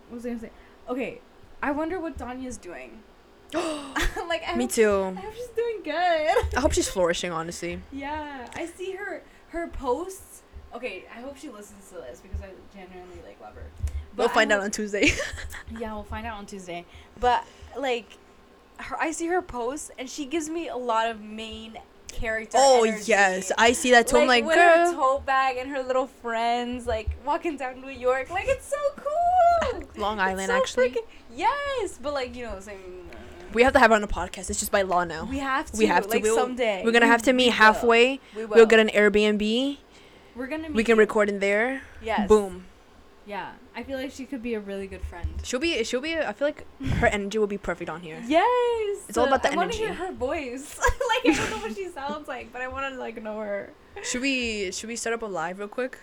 [0.08, 0.50] what was I gonna say?
[0.88, 1.20] Okay,
[1.62, 3.02] I wonder what Danya's doing.
[3.54, 5.14] like I Me hope, too.
[5.16, 6.56] I hope she's doing good.
[6.56, 7.30] I hope she's flourishing.
[7.32, 10.42] Honestly, yeah, I see her her posts.
[10.74, 13.66] Okay, I hope she listens to this because I genuinely like love her.
[14.16, 15.10] we'll I find out on Tuesday.
[15.78, 16.84] Yeah, we'll find out on Tuesday.
[17.20, 17.44] But
[17.78, 18.06] like,
[18.78, 21.76] her, I see her posts and she gives me a lot of main
[22.08, 22.58] character.
[22.60, 23.04] oh energy.
[23.06, 24.18] yes, I see that too.
[24.18, 28.30] I'm like, with her tote bag and her little friends, like walking down New York,
[28.30, 29.82] like it's so cool.
[29.96, 30.90] Long Island, so actually.
[30.90, 32.76] freaking- yes, but like you know, same.
[33.10, 33.16] Uh,
[33.54, 34.48] we have to have her on a podcast.
[34.50, 35.24] It's just by law now.
[35.24, 35.78] We have to.
[35.78, 36.10] We have to.
[36.10, 36.82] Like We'll- someday.
[36.84, 37.52] We're gonna have to meet will.
[37.52, 38.20] halfway.
[38.36, 38.56] We will.
[38.56, 39.78] We'll get an Airbnb.
[40.34, 40.68] We're gonna.
[40.68, 41.00] Meet We can you.
[41.00, 41.82] record in there.
[42.02, 42.28] Yes.
[42.28, 42.64] Boom.
[43.26, 45.28] Yeah, I feel like she could be a really good friend.
[45.42, 45.82] She'll be.
[45.84, 46.16] She'll be.
[46.18, 46.66] I feel like
[47.00, 48.22] her energy will be perfect on here.
[48.26, 49.04] Yes.
[49.08, 50.04] It's all about the I want to hear energy.
[50.06, 50.78] her voice.
[51.24, 53.72] like I don't know what she sounds like, but I want to like know her.
[54.02, 54.70] Should we?
[54.72, 55.98] Should we start up a live real quick?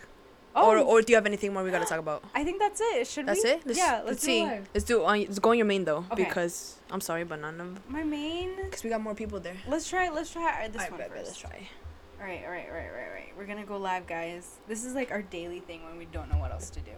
[0.56, 2.24] Oh, Or or do you have anything more we gotta talk about?
[2.34, 3.06] I think that's it.
[3.06, 3.52] Should That's we?
[3.52, 3.62] it.
[3.68, 4.40] Let's, yeah, let's, let's do see.
[4.42, 4.70] it live.
[4.74, 5.04] Let's do.
[5.06, 6.24] On, let's go on your main though, Okay.
[6.24, 7.88] because I'm sorry, but none of.
[7.90, 8.56] My main.
[8.56, 9.56] Because we got more people there.
[9.68, 10.10] Let's try.
[10.10, 11.14] Let's try this one first.
[11.16, 11.70] let's try.
[12.20, 13.34] All right, all right, all right, all right, all right.
[13.38, 14.58] We're gonna go live, guys.
[14.68, 16.92] This is like our daily thing when we don't know what else to do.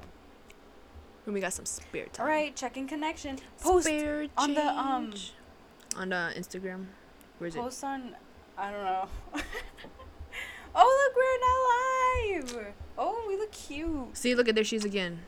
[1.26, 2.26] When we got some spare time.
[2.26, 3.38] All right, checking connection.
[3.62, 5.14] Post Spare on the, um.
[5.98, 6.88] On the Instagram.
[7.38, 7.60] Where is it?
[7.60, 8.16] post on.
[8.58, 9.08] I don't know.
[10.76, 12.74] oh look, we're now live.
[12.98, 14.16] Oh, we look cute.
[14.18, 15.20] See, look at there she is again.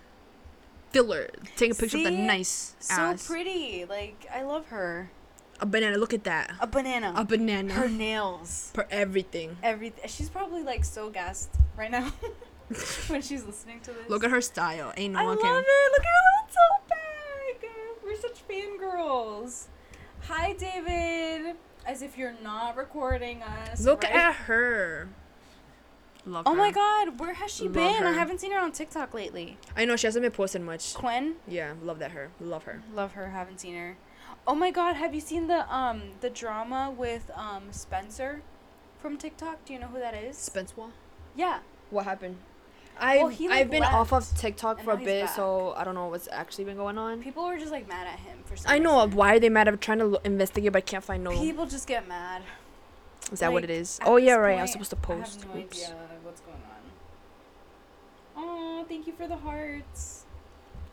[0.91, 1.29] Filler.
[1.55, 3.27] Take a picture of the nice So ass.
[3.27, 3.85] pretty.
[3.85, 5.09] Like I love her.
[5.59, 5.97] A banana.
[5.97, 6.51] Look at that.
[6.59, 7.13] A banana.
[7.15, 7.73] A banana.
[7.73, 8.71] her nails.
[8.73, 9.57] For everything.
[9.63, 10.07] Everything.
[10.07, 12.11] She's probably like so gassed right now
[13.07, 14.09] when she's listening to this.
[14.09, 14.93] Look at her style.
[14.97, 15.63] Ain't no I one love can.
[15.65, 15.91] it.
[15.91, 17.71] Look at her little tote bag.
[18.03, 19.65] We're such fangirls.
[20.27, 21.55] Hi, David.
[21.85, 23.83] As if you're not recording us.
[23.83, 24.13] Look right?
[24.15, 25.09] at her.
[26.25, 26.57] Love Oh her.
[26.57, 28.03] my God, where has she Love been?
[28.05, 29.57] I haven't seen her on TikTok lately.
[29.75, 30.93] I know she hasn't been posting much.
[30.93, 32.29] Quinn, Yeah, love that her.
[32.39, 32.81] Love her.
[32.93, 33.31] love her.
[33.31, 33.97] Haven't seen her.
[34.47, 38.41] Oh my God, have you seen the um the drama with um Spencer
[38.99, 39.65] from TikTok?
[39.65, 40.37] Do you know who that is?
[40.37, 40.75] Spencer.
[41.35, 41.59] yeah.
[41.89, 42.37] What happened?
[42.99, 45.35] I've Well, like, I've been off of TikTok and for a bit, back.
[45.35, 47.21] so I don't know what's actually been going on.
[47.21, 49.17] People were just like mad at him for some I know reason.
[49.17, 49.67] why are they mad?
[49.67, 51.31] I'm trying to lo- investigate, but I can't find no.
[51.31, 52.43] People just get mad.
[53.31, 53.99] Is that what it like, is?
[54.05, 54.59] Oh yeah, right.
[54.59, 55.41] I was supposed to I post.
[55.41, 55.83] have no Oops.
[55.83, 56.71] idea what's going on.
[58.35, 60.25] Oh, thank you for the hearts.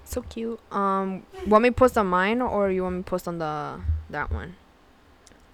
[0.05, 0.59] So cute.
[0.73, 3.81] Um, want me to post on mine or you want me to post on the
[4.11, 4.57] that one?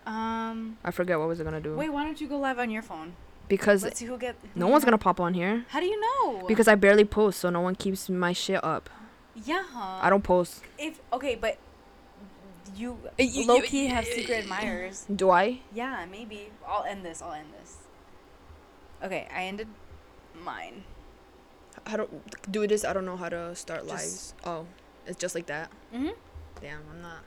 [0.06, 1.74] Um, I forget what was I gonna do.
[1.74, 3.14] wait, why don't you go live on your phone?
[3.48, 4.36] Because Let's see who get.
[4.54, 5.64] who no one's gonna pop on here.
[5.68, 6.46] How do you know?
[6.46, 8.90] Because I barely post, so no one keeps my shit up.
[9.34, 10.00] yeah, huh?
[10.02, 10.62] I don't post.
[10.78, 11.58] If okay, but
[12.74, 15.06] you you- low you- key have secret admirers.
[15.14, 15.60] Do I?
[15.72, 16.50] Yeah, maybe.
[16.66, 17.22] I'll end this.
[17.22, 17.76] I'll end this.
[19.02, 19.68] Okay, I ended
[20.42, 20.84] mine.
[21.86, 22.08] How do
[22.50, 22.84] do this?
[22.84, 24.34] I don't know how to start Just- lives.
[24.44, 24.66] Oh,
[25.06, 25.70] it's just like that.
[25.94, 26.14] Mhm.
[26.60, 27.20] Damn, I'm not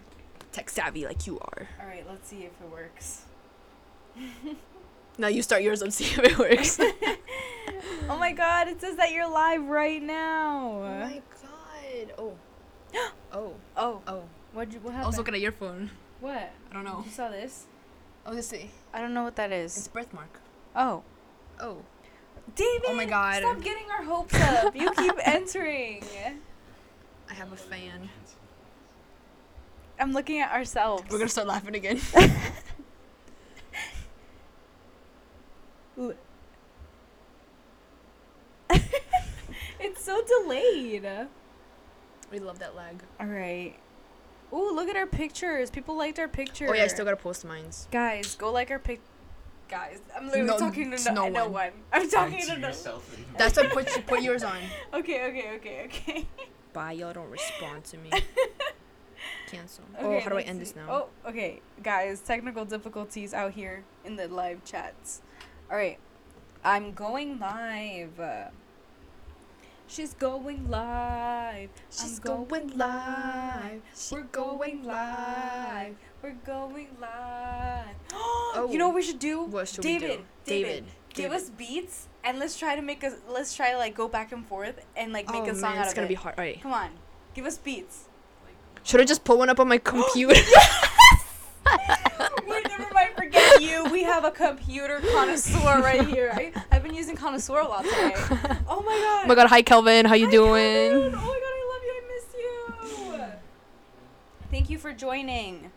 [0.52, 1.68] tech savvy like you are.
[1.80, 3.24] All right, let's see if it works.
[5.20, 6.80] Now you start yours and see if it works.
[8.10, 10.82] Oh my god, it says that you're live right now.
[10.84, 12.14] oh my god.
[12.18, 12.34] Oh.
[13.32, 13.54] oh.
[13.78, 14.24] Oh, Oh.
[14.52, 15.04] what you what happened?
[15.04, 15.92] I was looking at your phone.
[16.20, 16.52] what?
[16.72, 17.04] I don't know.
[17.06, 17.68] You saw this?
[18.26, 18.72] Oh, let's see.
[18.94, 19.78] I don't know what that is.
[19.78, 19.88] It's is.
[19.90, 20.40] birthmark.
[20.76, 21.04] Oh.
[21.60, 21.78] Oh.
[22.56, 22.82] David!
[22.88, 23.42] Oh my God.
[23.42, 24.76] Stop getting our hopes up.
[24.76, 26.04] You keep entering.
[27.30, 28.10] I have a fan.
[30.00, 31.04] I'm looking at ourselves.
[31.12, 32.00] We're gonna start laughing again.
[39.82, 41.08] It's so delayed.
[42.32, 43.02] we love that lag.
[43.20, 43.76] All right.
[44.52, 45.70] Ooh, look at our pictures.
[45.70, 46.68] People liked our picture.
[46.70, 47.88] Oh yeah, I still gotta post mines.
[47.92, 49.00] Guys, go like our pic.
[49.70, 51.52] Guys, I'm literally No, talking it's to no, no no one.
[51.54, 51.72] one.
[51.94, 52.68] I'm talking to to no.
[52.68, 53.16] yourself.
[53.18, 54.58] and- That's what put put yours on.
[54.94, 56.28] Okay, okay, okay, okay.
[56.74, 58.10] Bye, y'all don't respond to me.
[59.48, 59.84] Cancel.
[59.98, 60.64] Okay, oh, how do I let's end see.
[60.74, 60.88] this now?
[60.90, 65.22] Oh, okay, guys, technical difficulties out here in the live chats.
[65.72, 66.00] All right,
[66.64, 68.20] I'm going live.
[69.88, 71.70] She's going live.
[71.92, 73.82] She's I'm going live.
[73.96, 75.96] She We're going live.
[76.24, 77.96] We're going live.
[78.14, 78.68] Oh.
[78.72, 78.88] You know oh.
[78.88, 79.44] what we should do?
[79.44, 80.08] What should we do?
[80.08, 81.38] David, David, give David.
[81.38, 84.46] us beats and let's try to make a let's try to like go back and
[84.48, 86.34] forth and like make oh a song man, out it's gonna be hard.
[86.38, 86.60] All right.
[86.62, 86.90] Come on,
[87.36, 88.06] give us beats.
[88.84, 90.34] Should I just pull one up on my computer?
[92.48, 93.12] Wait, never mind.
[93.16, 93.86] Forget you.
[93.92, 96.32] We have a computer connoisseur right here.
[96.34, 98.14] I, I've been using connoisseur a lot today.
[98.72, 99.24] Oh my god.
[99.24, 100.92] oh my god, hi Kelvin, how you Hi, doing?
[100.92, 101.16] Kevin.
[101.16, 101.94] Oh my god, I love you.
[101.96, 103.26] I miss you.
[104.52, 105.72] Thank you for joining.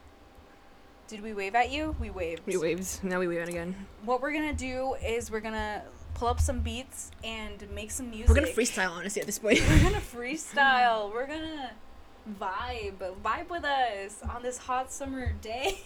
[1.08, 1.94] Did we wave at you?
[2.00, 2.42] We waved.
[2.46, 3.02] We waved.
[3.04, 3.74] Now we wave again.
[4.04, 5.82] What we're gonna do is we're gonna
[6.14, 8.28] pull up some beats and make some music.
[8.28, 9.60] We're gonna freestyle honestly at this point.
[9.68, 11.12] We're gonna freestyle.
[11.12, 11.72] We're gonna
[12.40, 12.98] vibe.
[13.22, 15.78] Vibe with us on this hot summer day.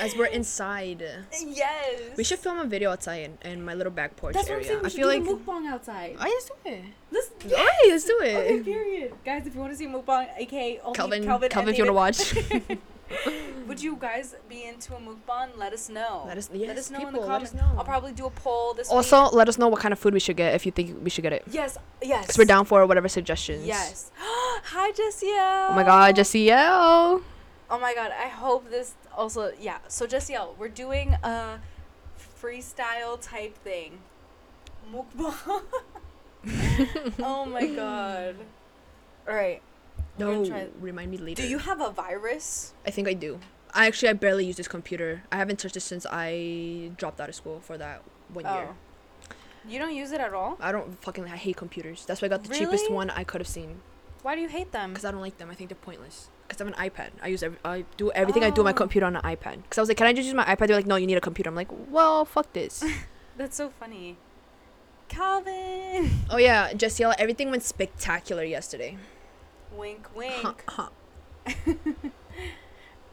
[0.00, 1.02] As we're inside.
[1.46, 2.16] yes.
[2.16, 4.64] We should film a video outside in, in my little back porch That's what I'm
[4.64, 4.68] area.
[4.68, 4.80] saying.
[4.80, 5.28] We I should feel do like.
[5.30, 6.16] a mukbang outside.
[6.18, 6.84] Oh, let's do it.
[7.10, 7.30] Let's.
[7.44, 8.36] Alright, let's do it.
[8.36, 9.12] Okay, period.
[9.24, 12.16] Guys, if you want to see mukbang, aka only Calvin, Calvin, Calvin, if you want
[12.16, 12.78] to watch.
[13.68, 15.56] Would you guys be into a mukbang?
[15.56, 16.24] Let us know.
[16.26, 17.78] Let us- yes, let us know in the people, let us comments.
[17.78, 19.32] I'll probably do a poll this also, week.
[19.34, 21.22] let us know what kind of food we should get if you think we should
[21.22, 21.42] get it.
[21.50, 22.22] Yes, yes.
[22.26, 23.66] Because we're down for whatever suggestions.
[23.66, 24.10] Yes.
[24.18, 25.26] Hi, Jessie.
[25.28, 27.22] Oh my god, Jesse L.
[27.70, 29.78] Oh my god, I hope this also yeah.
[29.88, 31.60] So Jessie L, we're doing a
[32.40, 33.98] freestyle type thing.
[34.92, 35.62] Mukbang.
[37.20, 38.36] oh my god.
[39.26, 39.62] Alright.
[40.18, 41.42] We're No, try- remind me later.
[41.42, 42.74] Do you have a virus?
[42.86, 43.40] I think I do.
[43.72, 45.22] I actually I barely use this computer.
[45.32, 48.02] I haven't touched it since I dropped out of school for that
[48.32, 48.68] one year.
[48.70, 48.74] Oh.
[49.66, 50.58] You don't use it at all?
[50.60, 52.04] I don't fucking I hate computers.
[52.06, 53.80] That's why I got the cheapest one I could have seen.
[54.22, 54.90] Why do you hate them?
[54.90, 55.50] Because I don't like them.
[55.50, 56.28] I think they're pointless.
[56.46, 57.10] Because I'm an iPad.
[57.22, 58.74] I use every, I do everything I do on my Oh.
[58.74, 59.62] computer on an iPad.
[59.62, 60.66] Because I was like, can I just use my iPad?
[60.68, 61.48] They're like, no, you need a computer.
[61.48, 62.84] I'm like, well, fuck this.
[63.36, 64.16] That's so funny.
[65.08, 66.10] Calvin.
[66.30, 67.14] oh yeah, Jesse L.
[67.18, 68.96] Everything went spectacular yesterday.
[69.76, 70.64] Wink Huh, wink.
[70.68, 70.88] huh.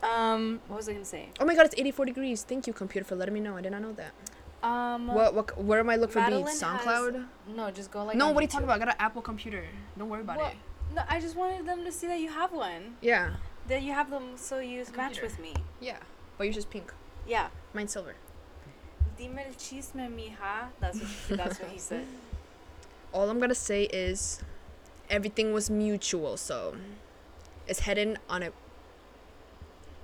[0.04, 1.30] Um what was I gonna say?
[1.40, 2.44] Oh my god, it's 84 degrees.
[2.44, 3.56] Thank you, computer, for letting me know.
[3.56, 4.14] I did not know that.
[4.68, 6.62] Um What, what, where am I look for Madeline beats?
[6.62, 7.26] has- SoundCloud?
[7.56, 8.78] No, just go like no, what are you talking about?
[8.82, 9.64] I got an Apple computer.
[9.98, 10.52] Don't worry about What?
[10.54, 10.58] it.
[10.94, 12.96] No, I just wanted them to see that you have one.
[13.02, 13.32] Yeah,
[13.68, 15.22] That you have them so you match Computer.
[15.24, 15.54] with me.
[15.80, 15.98] yeah.
[16.38, 16.92] But yours is pink.
[17.28, 17.48] Yeah.
[17.74, 18.16] Mine's silver.
[19.18, 20.70] Dime el chisme, mija.
[20.80, 22.06] That's what, that's what he said.
[23.14, 24.42] All I'm gonna say is,
[25.10, 26.36] everything was mutual.
[26.38, 26.76] So,
[27.68, 28.52] it's heading on a.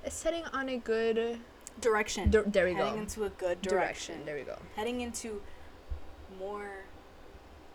[0.03, 1.39] It's heading on a good.
[1.81, 2.29] Direction.
[2.31, 2.85] There, there we Heading go.
[2.89, 4.25] Heading into a good direction.
[4.25, 4.57] There we go.
[4.75, 5.41] Heading into
[6.39, 6.69] more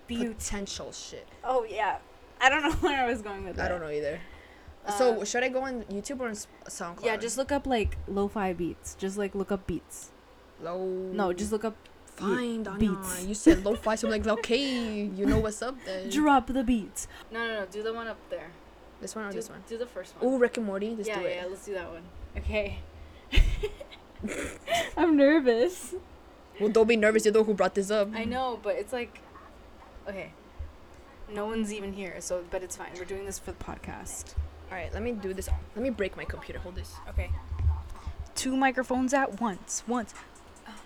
[0.06, 0.34] beauty.
[0.34, 1.26] Potential shit.
[1.44, 1.98] Oh yeah.
[2.42, 3.66] I don't know where I was going with that.
[3.66, 4.20] I don't know either.
[4.98, 7.04] so Um, should I go on YouTube or on SoundCloud?
[7.04, 8.94] Yeah, just look up like lo-fi beats.
[8.96, 10.10] Just like look up beats.
[10.60, 10.84] low.
[11.12, 11.76] No, just look up
[12.06, 12.78] fine, Danya.
[12.78, 13.24] beats.
[13.24, 16.10] You said lo-fi, so I'm like, okay, you know what's up then.
[16.10, 17.06] drop the beats.
[17.30, 17.66] No, no, no.
[17.66, 18.50] Do the one up there.
[19.00, 19.62] This one or do, this one?
[19.68, 20.32] Do the first one.
[20.32, 20.94] Ooh, Rick and Morty.
[20.96, 21.36] Let's yeah, do it.
[21.36, 21.46] yeah.
[21.48, 22.02] Let's do that one.
[22.36, 22.78] Okay.
[24.96, 25.94] I'm nervous.
[26.60, 27.24] Well, don't be nervous.
[27.24, 28.10] You're the one who brought this up.
[28.14, 29.20] I know, but it's like,
[30.08, 30.32] okay.
[31.32, 32.90] No one's even here, so but it's fine.
[32.96, 34.34] We're doing this for the podcast.
[34.70, 35.48] All right, let me do this.
[35.74, 36.58] Let me break my computer.
[36.60, 36.94] Hold this.
[37.08, 37.30] Okay.
[38.34, 39.82] Two microphones at once.
[39.86, 40.14] Once.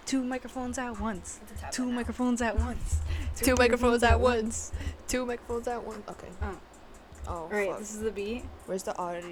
[0.05, 1.40] Two microphones at once.
[1.72, 3.01] Two microphones at once.
[3.36, 4.72] Two microphones at once.
[5.09, 6.09] Two microphones at once.
[6.09, 6.28] Okay.
[6.42, 6.59] Oh.
[7.28, 7.32] Oh.
[7.32, 7.70] All right.
[7.70, 7.78] fuck.
[7.80, 8.44] This is the beat.
[8.66, 9.30] Where's the audio?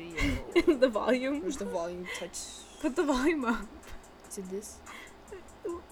[0.66, 1.42] the volume.
[1.42, 2.38] Where's the volume touch?
[2.80, 3.66] Put the volume up.
[4.28, 4.78] Is it this?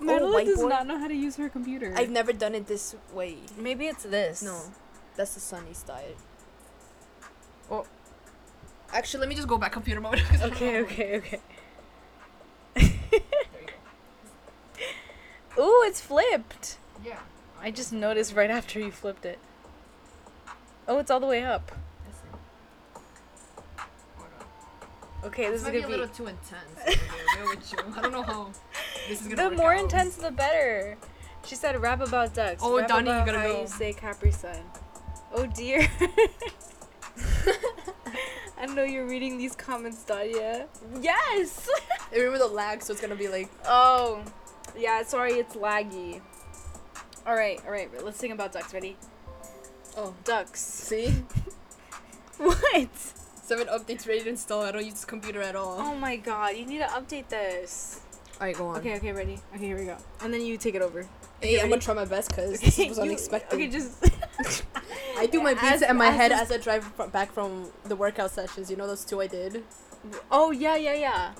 [0.00, 0.68] Madeline oh, does whiteboard?
[0.68, 1.94] not know how to use her computer.
[1.96, 3.38] I've never done it this way.
[3.56, 4.42] Maybe it's this.
[4.42, 4.60] No,
[5.16, 6.02] that's the sunny style.
[7.70, 7.86] Oh.
[8.92, 10.22] Actually, let me just go back computer mode.
[10.42, 10.80] Okay.
[10.82, 11.16] Okay.
[11.18, 11.40] Okay.
[15.58, 16.78] Ooh, it's flipped.
[17.04, 17.18] Yeah.
[17.60, 19.38] I just noticed right after you flipped it.
[20.88, 21.70] Oh, it's all the way up.
[25.24, 26.00] Okay, this This is might be gonna a be.
[26.00, 27.00] little too intense.
[27.96, 28.50] I don't know how
[29.08, 29.80] this is gonna The more out.
[29.80, 30.96] intense, the better.
[31.44, 33.60] She said, "Rap about ducks." Oh, Rap Donnie, you gotta how go.
[33.60, 34.56] you say Capri Sun.
[35.32, 35.88] Oh dear.
[38.58, 40.66] I know you're reading these comments, Danya.
[41.00, 41.68] Yes.
[42.12, 43.48] I remember the lag, so it's gonna be like.
[43.66, 44.22] oh,
[44.76, 45.02] yeah.
[45.02, 46.20] Sorry, it's laggy.
[47.26, 47.88] All right, all right.
[48.04, 48.72] Let's sing about ducks.
[48.74, 48.96] Ready?
[49.96, 50.60] Oh, Ducks.
[50.60, 51.12] see,
[52.38, 52.88] What?
[53.42, 54.62] seven updates ready to install.
[54.62, 55.76] I don't use this computer at all.
[55.78, 56.56] Oh my God!
[56.56, 58.00] You need to update this.
[58.40, 58.78] Alright, go on.
[58.78, 59.38] Okay, okay, ready.
[59.54, 59.96] Okay, here we go.
[60.22, 61.06] And then you take it over.
[61.42, 63.54] Hey, I'm gonna try my best because this was You- unexpected.
[63.56, 64.04] Okay, just
[65.18, 67.70] I do my beats As- in my as head as I drive fr- back from
[67.84, 68.70] the workout sessions.
[68.70, 69.64] You know those two I did.
[70.30, 71.32] Oh yeah, yeah, yeah.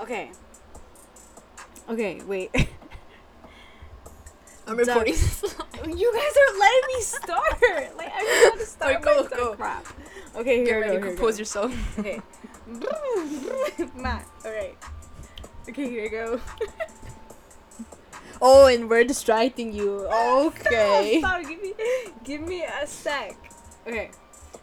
[0.00, 0.30] Okay.
[1.88, 2.50] Okay, wait.
[4.68, 4.88] I'm Duck.
[4.88, 5.14] recording.
[5.14, 7.96] you guys are letting me start.
[7.96, 9.54] Like I just want to start Alright, go, go.
[9.54, 9.86] crap.
[10.34, 10.96] Okay, Get here ready.
[10.96, 11.06] we go.
[11.06, 11.38] Here Compose go.
[11.38, 11.98] yourself.
[11.98, 12.20] Okay.
[13.94, 14.26] Matt.
[14.44, 14.76] All right.
[15.68, 16.40] Okay, here we go.
[18.42, 20.06] Oh, and we're distracting you.
[20.46, 21.18] Okay.
[21.20, 21.48] Stop, stop.
[21.48, 21.72] Give me,
[22.24, 23.36] give me a sec.
[23.86, 24.10] Okay.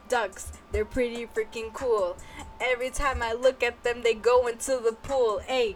[0.10, 0.52] Ducks.
[0.72, 2.18] They're pretty freaking cool.
[2.62, 5.40] Every time I look at them, they go into the pool.
[5.40, 5.76] Hey,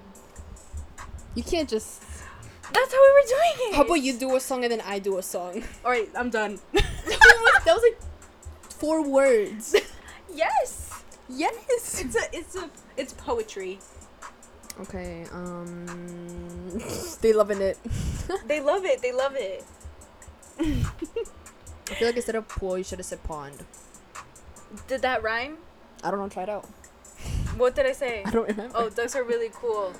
[1.35, 2.01] You can't just.
[2.73, 3.75] that's how we were doing it.
[3.75, 5.63] How about you do a song and then I do a song?
[5.85, 6.59] All right, I'm done.
[6.73, 7.99] that was like
[8.61, 9.75] four words.
[10.33, 11.01] yes.
[11.29, 12.01] Yes.
[12.01, 13.79] It's a, it's a, it's poetry.
[14.81, 15.25] Okay.
[15.31, 15.85] Um.
[17.21, 17.77] they loving it.
[18.45, 19.01] They love it.
[19.01, 19.63] They love it.
[20.59, 23.63] I feel like instead of pool, you should have said pond.
[24.87, 25.57] Did that rhyme?
[26.03, 26.29] I don't know.
[26.29, 26.67] Try it out.
[27.57, 28.21] What did I say?
[28.23, 28.77] I don't remember.
[28.77, 29.93] Oh, ducks are really cool.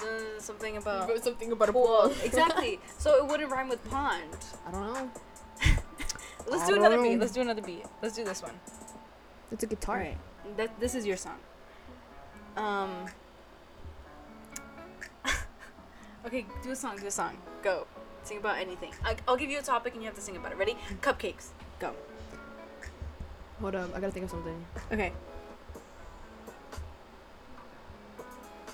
[0.00, 1.86] Uh, something about something about a pool.
[1.86, 2.12] pool.
[2.22, 2.78] exactly.
[2.98, 4.36] So it wouldn't rhyme with pond.
[4.66, 5.10] I don't know.
[6.46, 7.02] Let's I do another know.
[7.02, 7.18] beat.
[7.18, 7.84] Let's do another beat.
[8.00, 8.54] Let's do this one.
[9.50, 9.96] It's a guitar.
[9.96, 10.18] All right.
[10.56, 11.38] That this is your song.
[12.56, 13.06] Um.
[16.26, 16.96] Okay, do a song.
[16.98, 17.36] Do a song.
[17.62, 17.86] Go.
[18.22, 18.92] Sing about anything.
[19.04, 20.58] I, I'll give you a topic and you have to sing about it.
[20.58, 20.72] Ready?
[20.72, 20.96] Mm-hmm.
[20.96, 21.48] Cupcakes.
[21.78, 21.92] Go.
[23.60, 23.90] Hold up.
[23.94, 24.64] I gotta think of something.
[24.92, 25.12] Okay.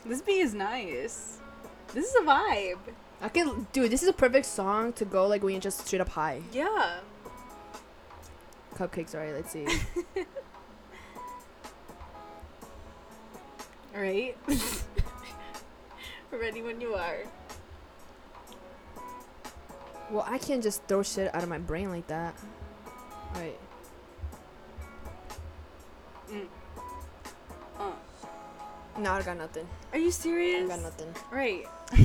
[0.04, 1.38] This beat is nice.
[1.94, 2.78] This is a vibe.
[3.22, 3.90] I can, dude.
[3.90, 6.42] This is a perfect song to go like when you're just straight up high.
[6.52, 6.98] Yeah.
[8.74, 9.32] Cupcakes, alright.
[9.32, 9.66] Let's see.
[13.94, 14.36] All right.
[16.40, 17.18] Ready when you are.
[20.10, 22.34] well, I can't just throw shit out of my brain like that.
[23.34, 23.58] Alright.
[26.30, 26.46] Mm.
[27.78, 27.90] Uh.
[28.98, 29.66] No, I got nothing.
[29.92, 30.64] Are you serious?
[30.64, 31.14] I got nothing.
[31.30, 31.66] Right.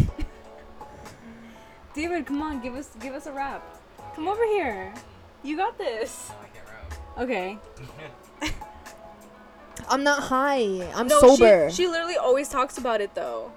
[1.94, 3.64] David, come on, give us give us a rap.
[4.16, 4.94] Come over here.
[5.44, 6.30] You got this.
[6.30, 6.94] No, I can't rap.
[8.44, 8.54] Okay.
[9.90, 10.88] I'm not high.
[10.94, 13.52] I'm No, sober She, she literally always talks about it though.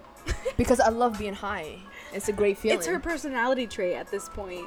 [0.56, 1.76] Because I love being high.
[2.12, 2.78] It's a great feeling.
[2.78, 4.66] It's her personality trait at this point.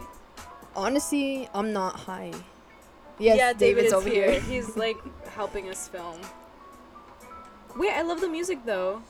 [0.76, 2.32] Honestly, I'm not high.
[3.18, 4.32] Yes, yeah, David David's is over here.
[4.32, 4.42] here.
[4.62, 4.98] He's like
[5.30, 6.20] helping us film.
[7.76, 9.02] Wait, I love the music though.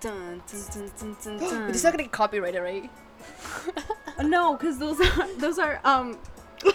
[0.00, 2.90] Dun, dun, dun, dun, dun, it's not gonna get copyrighted, right?
[4.22, 6.18] No, because those are those are um.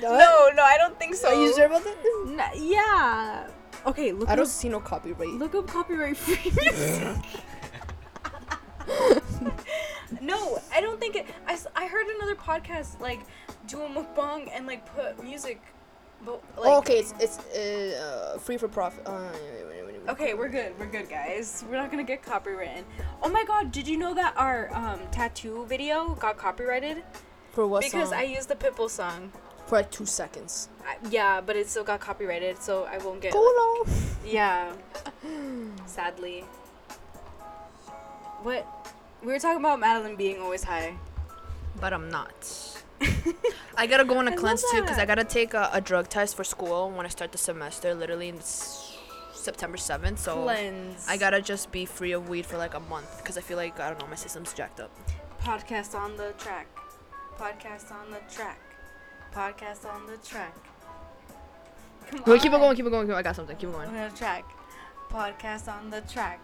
[0.00, 1.28] No, No, no, I don't think so.
[1.28, 1.96] Are you sure about that?
[2.26, 3.48] N- yeah.
[3.86, 4.28] Okay, look.
[4.28, 5.28] I up, don't see no copyright.
[5.28, 7.16] look up copyright free music.
[10.20, 11.26] no, I don't think it.
[11.46, 13.20] I, I heard another podcast like
[13.66, 15.60] do a mukbang and like put music.
[16.24, 19.06] But like, oh, okay, it's it's uh, free for profit.
[19.06, 19.28] Uh,
[20.06, 20.78] Okay, we're good.
[20.78, 21.64] We're good, guys.
[21.66, 22.82] We're not gonna get copywritten.
[23.22, 27.02] Oh my god, did you know that our um, tattoo video got copyrighted?
[27.52, 28.18] For what because song?
[28.18, 29.32] I used the Pitbull song.
[29.66, 30.68] For like two seconds.
[30.86, 33.32] I, yeah, but it still got copyrighted, so I won't get.
[33.32, 33.86] Go along.
[34.26, 34.72] Yeah.
[35.84, 36.44] Sadly.
[38.42, 38.66] What?
[39.22, 40.96] We were talking about Madeline being always high.
[41.80, 42.32] But I'm not.
[43.76, 46.08] I gotta go on a I cleanse too because I gotta take a, a drug
[46.08, 48.96] test for school when I start the semester, literally in s-
[49.34, 50.18] September 7th.
[50.18, 51.06] So Cleanse.
[51.08, 53.78] I gotta just be free of weed for like a month because I feel like,
[53.80, 54.90] I don't know, my system's jacked up.
[55.42, 56.66] podcast on the track.
[57.38, 58.58] Podcast on the track.
[59.34, 60.54] Podcast on the track.
[62.08, 63.72] Come Wait, keep it going, keep it going, keep it, I got something, keep it
[63.72, 63.88] going.
[63.88, 64.44] On the track.
[65.10, 66.40] Podcast on the track.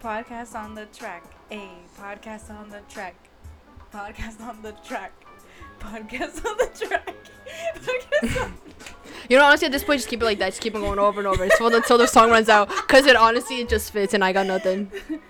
[0.00, 1.24] Podcast on the track.
[1.50, 1.68] A
[1.98, 3.16] podcast on the track.
[3.92, 5.12] Podcast on the track.
[5.80, 7.14] Podcast on the track.
[7.74, 8.54] Podcast on
[9.28, 10.50] You know, honestly, at this point, just keep it like that.
[10.50, 12.68] Just keep it going over and over until the, until the song runs out.
[12.68, 14.90] Because it honestly, it just fits and I got nothing.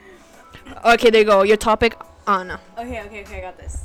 [0.85, 1.43] Okay, there you go.
[1.43, 2.61] Your topic, Anna.
[2.79, 3.85] Okay, okay, okay, I got this.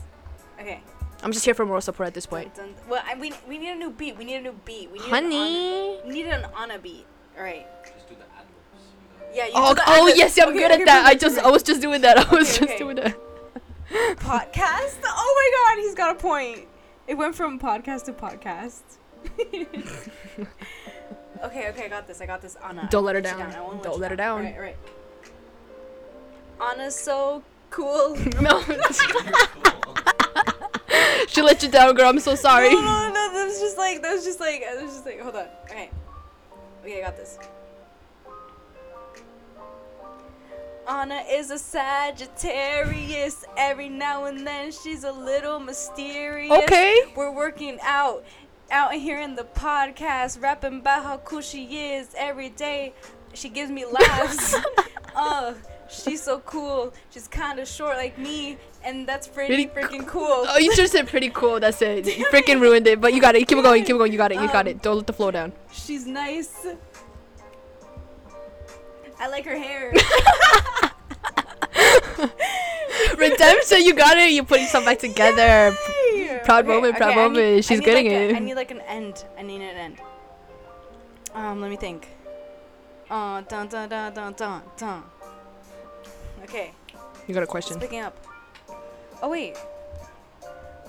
[0.60, 0.82] Okay.
[1.28, 2.56] I'm just here for moral support at this point.
[2.56, 2.76] Dun, dun.
[2.88, 4.18] Well, I, we, we need a new beat.
[4.18, 4.90] We need a new beat.
[4.90, 5.98] We need An Honey.
[6.00, 7.06] on, we need an Anna beat.
[7.38, 7.68] All right.
[7.84, 9.36] Just do the ad-libs.
[9.36, 9.48] Yeah.
[9.48, 11.06] You Oh, do oh yes, yeah, I'm Okay, good okay, at that.
[11.06, 11.46] I just, perfect.
[11.46, 12.18] I was just doing that.
[12.18, 12.78] I was just okay.
[12.78, 13.14] doing that.
[13.92, 15.00] podcast.
[15.04, 16.62] Oh my god, he's got a point.
[17.08, 18.84] It went from podcast to podcast.
[21.44, 22.22] okay, okay, I got this.
[22.22, 22.56] I got this.
[22.64, 22.88] Anna.
[22.90, 23.82] Don't let her Sit down.
[23.84, 24.46] Don't you let her down.
[24.46, 24.78] All right, all right.
[26.72, 28.18] Anna's so cool.
[28.42, 28.64] No,
[31.38, 32.10] she let you down, girl.
[32.10, 32.74] I'm so sorry.
[32.74, 33.34] No, no, no.
[33.34, 35.48] That was just like that was just like that was just like hold on.
[35.66, 35.92] Okay.
[36.84, 37.38] Okay, I got this.
[40.88, 43.46] Anna is a Sagittarius.
[43.56, 46.52] Every now and then she's a little mysterious.
[46.64, 47.14] Okay.
[47.16, 48.24] We're working out,
[48.72, 52.94] out here in the podcast, rapping about how cool she is every day.
[53.34, 54.56] She gives me laughs.
[55.16, 55.56] uh,
[55.90, 56.94] she's so cool.
[57.10, 58.58] She's kind of short like me,
[58.88, 60.46] and that's pretty Really freaking cool.
[60.48, 61.60] Oh, you just said pretty cool.
[61.60, 62.06] That's it.
[62.18, 63.02] You freaking ruined it.
[63.02, 63.48] But you got it.
[63.48, 63.84] Keep going.
[63.84, 64.12] Keep going.
[64.12, 64.40] You got it.
[64.40, 64.82] You got Um, it.
[64.82, 65.52] Don't let the flow down.
[65.72, 66.66] She's nice.
[69.20, 69.94] I like her hair.
[73.18, 73.82] Redemption.
[73.84, 74.32] You got it.
[74.32, 75.76] You're putting yourself back together.
[76.14, 76.40] Yay!
[76.46, 77.58] Proud moment, proud need- moment.
[77.58, 78.36] I She's getting like it.
[78.36, 79.26] I need like an end.
[79.38, 79.98] I need an end.
[81.34, 82.08] Um, let me think.
[83.10, 85.04] Uh, dun dun dun dun dun dun.
[86.44, 86.72] Okay,
[87.28, 87.80] You got a question.
[87.80, 88.16] picking up.
[89.22, 89.58] Oh wait.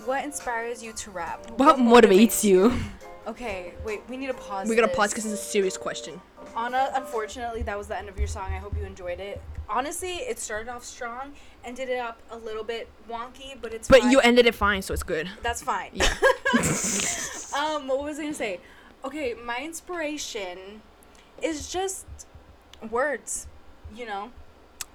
[0.05, 1.51] What inspires you to rap?
[1.57, 2.73] What motivates you?
[3.27, 4.01] Okay, wait.
[4.09, 4.71] We need to pause.
[4.71, 4.97] We gotta this.
[4.97, 6.19] pause because it's a serious question.
[6.57, 8.51] Anna, unfortunately, that was the end of your song.
[8.55, 9.43] I hope you enjoyed it.
[9.69, 13.87] Honestly, it started off strong, ended it up a little bit wonky, but it's.
[13.87, 14.11] But fine.
[14.13, 15.29] you ended it fine, so it's good.
[15.43, 15.91] That's fine.
[15.93, 16.07] Yeah.
[17.55, 18.61] um, what was I gonna say?
[19.05, 20.81] Okay, my inspiration
[21.43, 22.07] is just
[22.91, 23.47] words.
[23.95, 24.31] You know,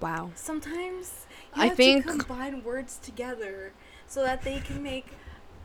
[0.00, 0.32] Wow.
[0.34, 1.24] sometimes
[1.56, 3.72] I think- to combine words together
[4.06, 5.06] so that they can make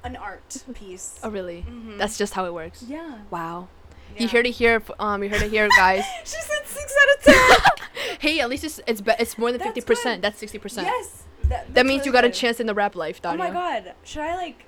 [0.04, 1.20] an art piece.
[1.24, 1.66] Oh really?
[1.68, 1.98] Mhm.
[1.98, 2.84] That's just how it works.
[2.88, 3.20] yeah.
[3.30, 3.68] Wow.
[4.16, 4.24] yeah.
[4.24, 4.82] You heard it here.
[5.00, 6.04] Um, you heard it here, guys.
[6.24, 7.88] she said six out of ten.
[8.20, 10.22] hey, at least it's it's be- it's more than fifty percent.
[10.22, 10.88] That's sixty percent.
[10.88, 11.24] yes.
[11.44, 13.94] That, That means that's you got a chance in the rap life, Oh my god.
[14.04, 14.66] Should I like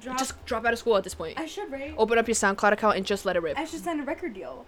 [0.00, 0.18] drop?
[0.18, 1.38] Just drop out of school at this point.
[1.38, 1.94] I should right.
[1.98, 3.58] Open up your SoundCloud account and just let it rip.
[3.58, 4.64] I should sign a record deal.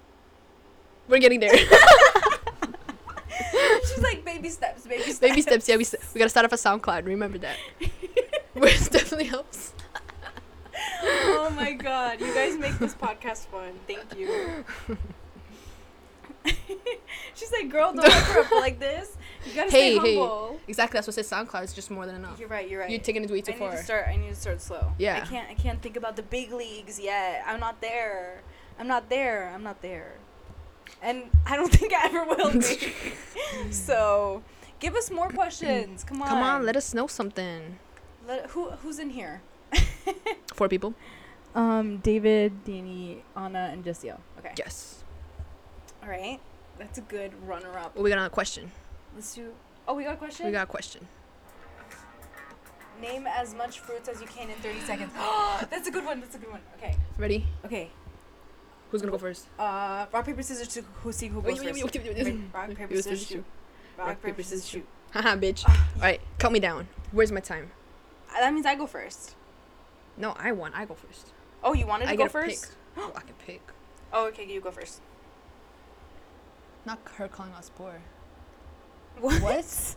[1.08, 1.52] We're getting there.
[3.94, 5.18] She's like baby steps, baby steps.
[5.18, 5.68] Baby steps.
[5.68, 7.06] Yeah, we we gotta start off a SoundCloud.
[7.06, 7.56] Remember that.
[8.54, 9.72] Which definitely helps.
[11.02, 13.72] oh my god, you guys make this podcast fun.
[13.86, 14.64] Thank you.
[17.34, 19.16] She's like, girl, don't look her up like this.
[19.46, 20.16] You gotta Hey, stay hey.
[20.16, 20.60] humble.
[20.68, 20.96] Exactly.
[20.98, 21.28] That's what says.
[21.30, 22.38] SoundCloud is just more than enough.
[22.38, 22.68] You're right.
[22.68, 22.90] You're right.
[22.90, 23.76] You're taking it way too I too need far.
[23.78, 24.08] to start.
[24.08, 24.92] I need to start slow.
[24.98, 25.20] Yeah.
[25.22, 25.50] I can't.
[25.50, 27.42] I can't think about the big leagues yet.
[27.46, 28.42] I'm not there.
[28.78, 29.50] I'm not there.
[29.54, 30.14] I'm not there.
[31.04, 33.70] And I don't think I ever will be.
[33.70, 34.42] so,
[34.80, 36.02] give us more questions.
[36.02, 36.28] Come on.
[36.28, 37.78] Come on, let us know something.
[38.26, 39.42] Let, who who's in here?
[40.54, 40.94] Four people.
[41.54, 44.18] Um, David, Danny, Anna, and Jessiel.
[44.38, 44.54] Okay.
[44.56, 45.04] Yes.
[46.02, 46.40] All right.
[46.78, 47.94] That's a good runner-up.
[47.94, 48.72] Well, we got another question.
[49.14, 49.52] Let's do.
[49.86, 50.46] Oh, we got a question.
[50.46, 51.06] We got a question.
[53.00, 55.12] Name as much fruits as you can in 30 seconds.
[55.70, 56.20] That's a good one.
[56.20, 56.60] That's a good one.
[56.78, 56.96] Okay.
[57.18, 57.46] Ready?
[57.64, 57.90] Okay.
[58.94, 59.48] Who's gonna go first?
[59.58, 61.82] Uh, rock paper scissors to who see who goes first.
[62.54, 63.44] Rock paper scissors shoot.
[63.98, 64.86] Rock paper scissors shoot.
[65.10, 65.64] Haha, bitch.
[65.66, 66.86] Ah, All right, count me down.
[67.10, 67.72] Where's my time?
[68.30, 69.34] Uh, That means I go first.
[70.16, 70.72] No, I won.
[70.74, 71.32] I go first.
[71.64, 72.62] Oh, you wanted to I go get first?
[72.70, 72.76] pick.
[72.96, 73.62] Oh, I can pick.
[74.12, 74.46] Oh, okay.
[74.46, 75.00] You go first.
[76.86, 78.00] Not her calling us poor.
[79.18, 79.42] What?
[79.42, 79.64] What?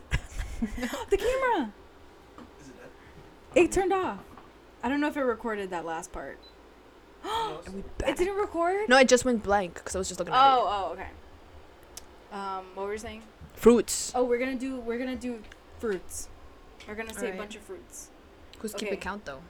[0.60, 1.72] the camera.
[2.60, 2.74] Is it
[3.54, 3.64] dead?
[3.64, 4.18] It turned off.
[4.82, 6.40] I don't know if it recorded that last part.
[7.38, 8.88] No, Are we It didn't record.
[8.88, 10.58] No, it just went blank because I was just looking at it.
[10.58, 11.08] Oh, oh, okay.
[12.32, 13.22] Um, what were you saying?
[13.54, 14.12] Fruits.
[14.14, 15.42] Oh, we're gonna do we're gonna do
[15.78, 16.28] fruits.
[16.86, 17.38] We're gonna say a Alright.
[17.38, 18.08] bunch of fruits.
[18.60, 18.86] Who's okay.
[18.86, 19.40] keeping count though?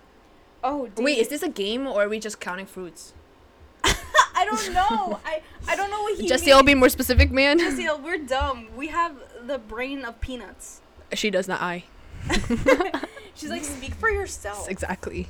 [0.63, 3.13] Oh, Wait, is this a game or are we just counting fruits?
[3.85, 5.21] I don't know.
[5.25, 7.59] I I don't know what he Jesse, I'll be more specific, man.
[7.59, 8.69] Jesse, we're dumb.
[8.77, 9.17] We have
[9.47, 10.81] the brain of peanuts.
[11.15, 11.61] She does not.
[11.61, 11.85] I.
[13.35, 14.69] She's like, speak for yourself.
[14.71, 15.29] Exactly.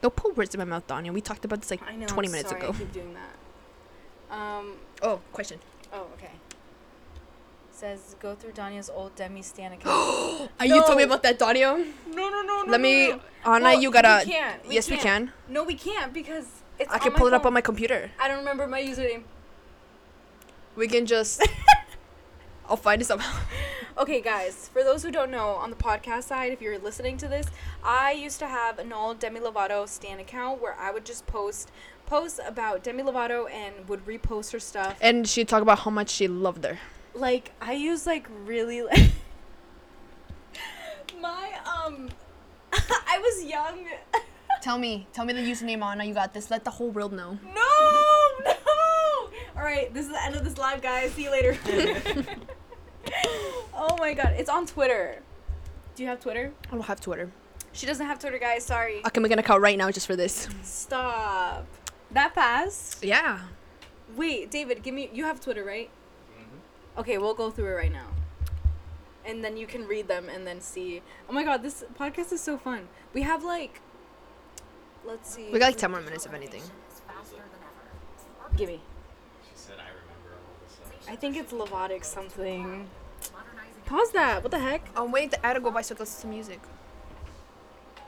[0.00, 1.12] Don't put words in my mouth, Danya.
[1.12, 2.06] We talked about this like know.
[2.06, 2.72] 20 I'm minutes sorry, ago.
[2.74, 4.34] I keep doing that.
[4.34, 4.74] Um.
[5.02, 5.58] Oh, question.
[5.92, 6.32] Oh, okay.
[7.72, 10.50] Says go through Danya's old Demi Stan account.
[10.58, 11.78] Are you told me about that, Danya?
[12.08, 12.70] no, no, no, no.
[12.70, 13.22] Let me, no, no.
[13.54, 13.64] Anna.
[13.64, 14.24] Well, you gotta.
[14.26, 14.68] We can't.
[14.68, 15.28] We yes, we can't.
[15.28, 15.32] can.
[15.48, 16.46] No, we can't because
[16.78, 16.92] it's.
[16.92, 18.10] I can pull it up on my computer.
[18.20, 19.22] I don't remember my username.
[20.76, 21.46] We can just.
[22.68, 23.40] I'll find it somehow.
[23.98, 27.26] Okay, guys, for those who don't know, on the podcast side, if you're listening to
[27.26, 27.48] this,
[27.82, 31.72] I used to have an old Demi Lovato Stan account where I would just post
[32.06, 34.96] posts about Demi Lovato and would repost her stuff.
[35.00, 36.78] And she'd talk about how much she loved her.
[37.12, 39.10] Like I use like really like
[41.20, 42.08] my um
[42.72, 43.84] I was young.
[44.62, 46.04] Tell me, tell me the username, Anna.
[46.04, 46.50] You got this.
[46.50, 47.38] Let the whole world know.
[47.54, 48.52] No, no.
[49.56, 51.12] All right, this is the end of this live, guys.
[51.12, 51.56] See you later.
[53.74, 55.22] oh my god, it's on Twitter.
[55.94, 56.52] Do you have Twitter?
[56.68, 57.30] I don't have Twitter.
[57.72, 58.64] She doesn't have Twitter, guys.
[58.64, 59.00] Sorry.
[59.04, 60.48] I can gonna account right now just for this.
[60.62, 61.66] Stop.
[62.10, 63.04] That fast?
[63.04, 63.40] Yeah.
[64.16, 65.10] Wait, David, give me.
[65.12, 65.90] You have Twitter, right?
[66.38, 67.00] Mhm.
[67.00, 68.08] Okay, we'll go through it right now.
[69.24, 71.02] And then you can read them and then see.
[71.28, 72.88] Oh my god, this podcast is so fun.
[73.12, 73.80] We have like.
[75.04, 75.50] Let's see.
[75.52, 76.62] We got like 10 more minutes, if anything.
[78.56, 78.80] Give me.
[81.08, 82.26] She said, I remember all this stuff.
[82.28, 82.88] I think it's Lovatic something.
[83.86, 84.42] Pause that.
[84.42, 84.82] What the heck?
[84.96, 86.60] I'm waiting the ad to go by so I can to music.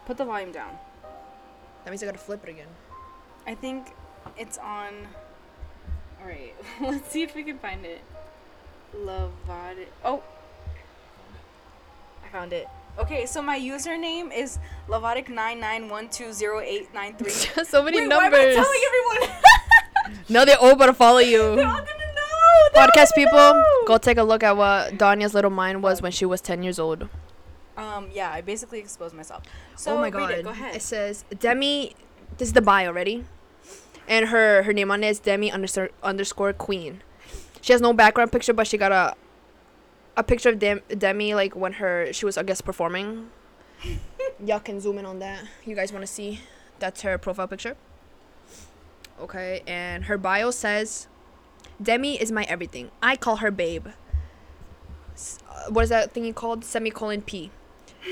[0.07, 0.77] Put the volume down.
[1.85, 2.67] That means I gotta flip it again.
[3.47, 3.95] I think
[4.37, 4.93] it's on.
[6.21, 8.03] Alright, let's see if we can find it.
[8.95, 9.87] Lavade.
[10.05, 10.23] Oh!
[12.25, 12.69] I found it.
[12.99, 17.65] Okay, so my username is Lovatic99120893.
[17.67, 18.57] so many Wait, why am numbers.
[18.57, 19.23] I telling everyone?
[20.29, 21.57] no, they're all about to follow you.
[22.75, 26.25] Podcast gonna people, go take a look at what Danya's little mind was when she
[26.25, 27.09] was 10 years old.
[27.77, 29.43] Um, yeah, I basically exposed myself.
[29.77, 30.31] So oh my read god.
[30.31, 30.45] it.
[30.45, 30.77] Go ahead.
[30.77, 31.95] It says Demi
[32.37, 33.25] this is the bio already.
[34.07, 37.03] And her her name on it is Demi underscore underscore queen.
[37.61, 39.15] She has no background picture but she got a
[40.17, 43.31] a picture of Dem- Demi like when her she was I guess performing.
[44.45, 45.43] Y'all can zoom in on that.
[45.65, 46.41] You guys wanna see?
[46.79, 47.77] That's her profile picture.
[49.21, 51.09] Okay, and her bio says
[51.83, 52.91] Demi is my everything.
[53.03, 53.89] I call her babe.
[55.15, 56.65] S- uh, what is that thing called?
[56.65, 57.51] Semicolon P.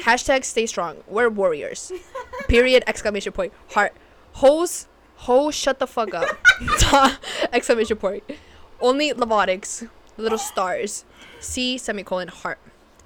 [0.02, 0.98] Hashtag stay strong.
[1.06, 1.92] We're warriors.
[2.48, 2.82] Period.
[2.86, 3.52] Exclamation point.
[3.72, 3.94] Heart.
[4.34, 4.86] Hoes.
[5.16, 5.50] Ho.
[5.50, 6.28] Shut the fuck up.
[7.52, 8.24] exclamation point.
[8.80, 9.88] Only Lovatics.
[10.16, 11.04] Little stars.
[11.40, 11.78] C.
[11.78, 12.28] Semicolon.
[12.28, 12.58] Heart.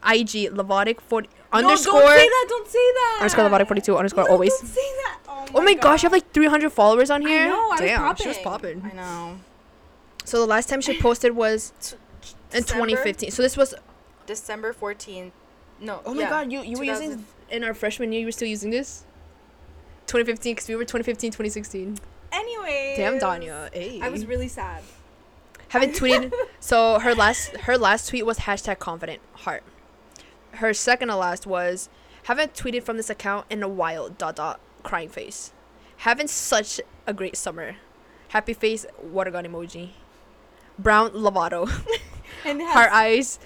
[0.05, 0.51] IG.
[0.53, 1.29] Lovatic 40.
[1.53, 2.01] underscore.
[2.01, 2.47] No, don't say that.
[2.49, 3.17] Don't say that.
[3.21, 3.97] Underscore Lovatic 42.
[3.97, 4.53] Underscore No, always.
[4.59, 5.19] Don't say that.
[5.29, 7.45] Oh Oh my gosh, you have like 300 followers on here.
[7.45, 7.71] I know.
[7.71, 8.81] I Damn, was she was popping.
[8.81, 8.99] popping.
[8.99, 9.39] I know.
[10.25, 11.73] So the last time she posted was
[12.53, 13.31] in 2015.
[13.31, 13.75] So this was.
[14.27, 15.33] December 14th.
[15.81, 16.01] No.
[16.07, 18.21] Oh my yeah, god, you you were using in our freshman year.
[18.21, 19.05] You were still using this.
[20.07, 21.99] 2015, because we were 2015, 2016.
[22.31, 22.95] Anyway.
[22.97, 23.73] Damn, Danya.
[23.73, 24.01] Hey.
[24.01, 24.83] I was really sad.
[25.69, 26.33] haven't tweeted.
[26.61, 29.63] So her last her last tweet was hashtag confident heart.
[30.53, 31.89] Her second to last was
[32.25, 34.09] haven't tweeted from this account in a while.
[34.09, 35.53] Dot dot crying face.
[35.99, 37.77] Having such a great summer.
[38.29, 39.91] Happy face water gun emoji.
[40.79, 41.69] Brown Lovato.
[42.45, 43.39] And has, Heart eyes.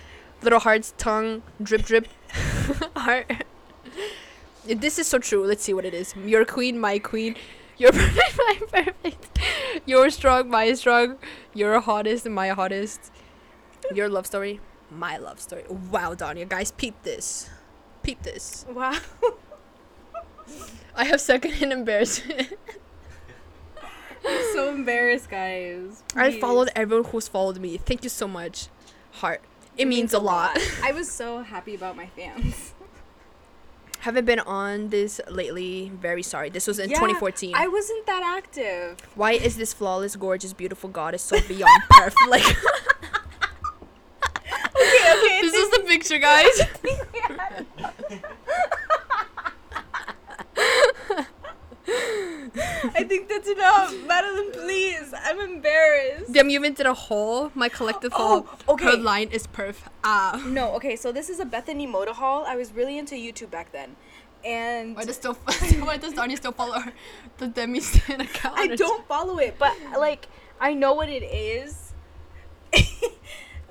[0.43, 2.09] Little hearts tongue drip drip.
[2.97, 3.45] Heart.
[4.65, 5.45] This is so true.
[5.45, 6.15] Let's see what it is.
[6.17, 7.37] Your queen, my queen.
[7.79, 9.39] You're perfect, my perfect.
[9.85, 11.17] You're strong, my strong.
[11.53, 13.13] You're hottest, my hottest.
[13.95, 14.61] Your love story,
[14.91, 15.65] my love story.
[15.69, 17.51] Wow, Danya, guys, peep this.
[18.03, 18.65] Peep this.
[18.69, 18.97] Wow.
[20.95, 22.55] I have secondhand embarrassment.
[24.27, 26.03] I'm so embarrassed, guys.
[26.15, 27.77] I followed everyone who's followed me.
[27.79, 28.69] Thank you so much.
[29.13, 29.43] Heart.
[29.77, 30.59] It, means, a lot.
[30.83, 32.73] I was so happy about my fans.
[34.01, 35.91] Haven't been on this lately.
[35.95, 36.49] Very sorry.
[36.49, 37.55] This was in Yeah, 2014.
[37.55, 38.97] I wasn't that active.
[39.15, 42.17] Why is this flawless, gorgeous, beautiful goddess so beyond perfect?
[42.29, 42.45] Like,
[44.79, 45.41] Okay, okay.
[45.41, 46.61] this is the picture, guys.
[52.57, 53.95] I think that's enough.
[54.07, 55.13] Madeline, please.
[55.25, 56.33] I'm embarrassed.
[56.33, 57.51] Damn, you even did a haul.
[57.55, 58.47] My collective haul.
[58.69, 58.85] Oh, okay.
[58.87, 59.77] Her line is perf.
[60.05, 60.43] Ah.
[60.47, 62.45] No, okay, so this is a Bethany Mota haul.
[62.47, 63.97] I was really into YouTube back then.
[64.45, 65.35] And Why does still
[65.81, 66.93] why does Danya still follow her
[67.39, 68.57] the Demi Stan account?
[68.59, 70.29] I don't follow it, but like
[70.61, 71.93] I know what it is.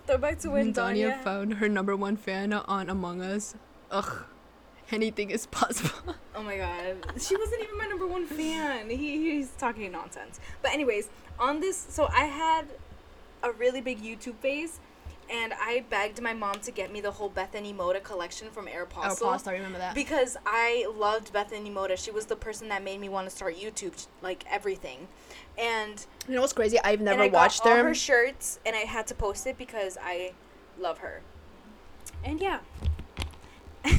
[0.07, 1.23] Throw back to when Danya Danya.
[1.23, 3.55] found her number one fan on Among Us.
[3.89, 4.25] Ugh.
[4.91, 6.15] Anything is possible.
[6.37, 8.89] Oh my god, she wasn't even my number one fan.
[8.89, 8.97] He
[9.31, 10.41] he's talking nonsense.
[10.61, 11.07] But anyways,
[11.39, 12.65] on this, so I had
[13.41, 14.81] a really big YouTube phase,
[15.31, 19.21] and I begged my mom to get me the whole Bethany Mota collection from Aeropostale.
[19.21, 19.95] Oh, I remember that.
[19.95, 21.95] Because I loved Bethany Mota.
[21.95, 25.07] She was the person that made me want to start YouTube, like everything.
[25.57, 26.77] And you know what's crazy?
[26.83, 27.85] I've never and I watched got all them.
[27.87, 30.33] her shirts, and I had to post it because I
[30.77, 31.21] love her.
[32.25, 32.59] And yeah,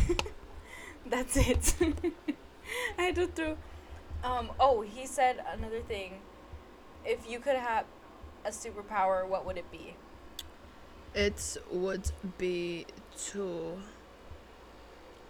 [1.08, 1.74] that's it.
[2.98, 3.56] I had to throw.
[4.24, 4.50] Um.
[4.58, 6.20] Oh, he said another thing.
[7.04, 7.84] If you could have
[8.44, 9.94] a superpower, what would it be?
[11.16, 12.86] it would be
[13.26, 13.78] to.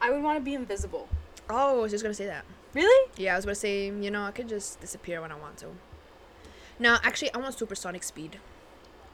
[0.02, 1.08] I would want to be invisible.
[1.48, 2.44] Oh, I was just gonna say that.
[2.74, 3.10] Really?
[3.16, 5.68] Yeah, I was gonna say, you know, I could just disappear when I want to.
[6.78, 8.38] No, actually, I want supersonic speed.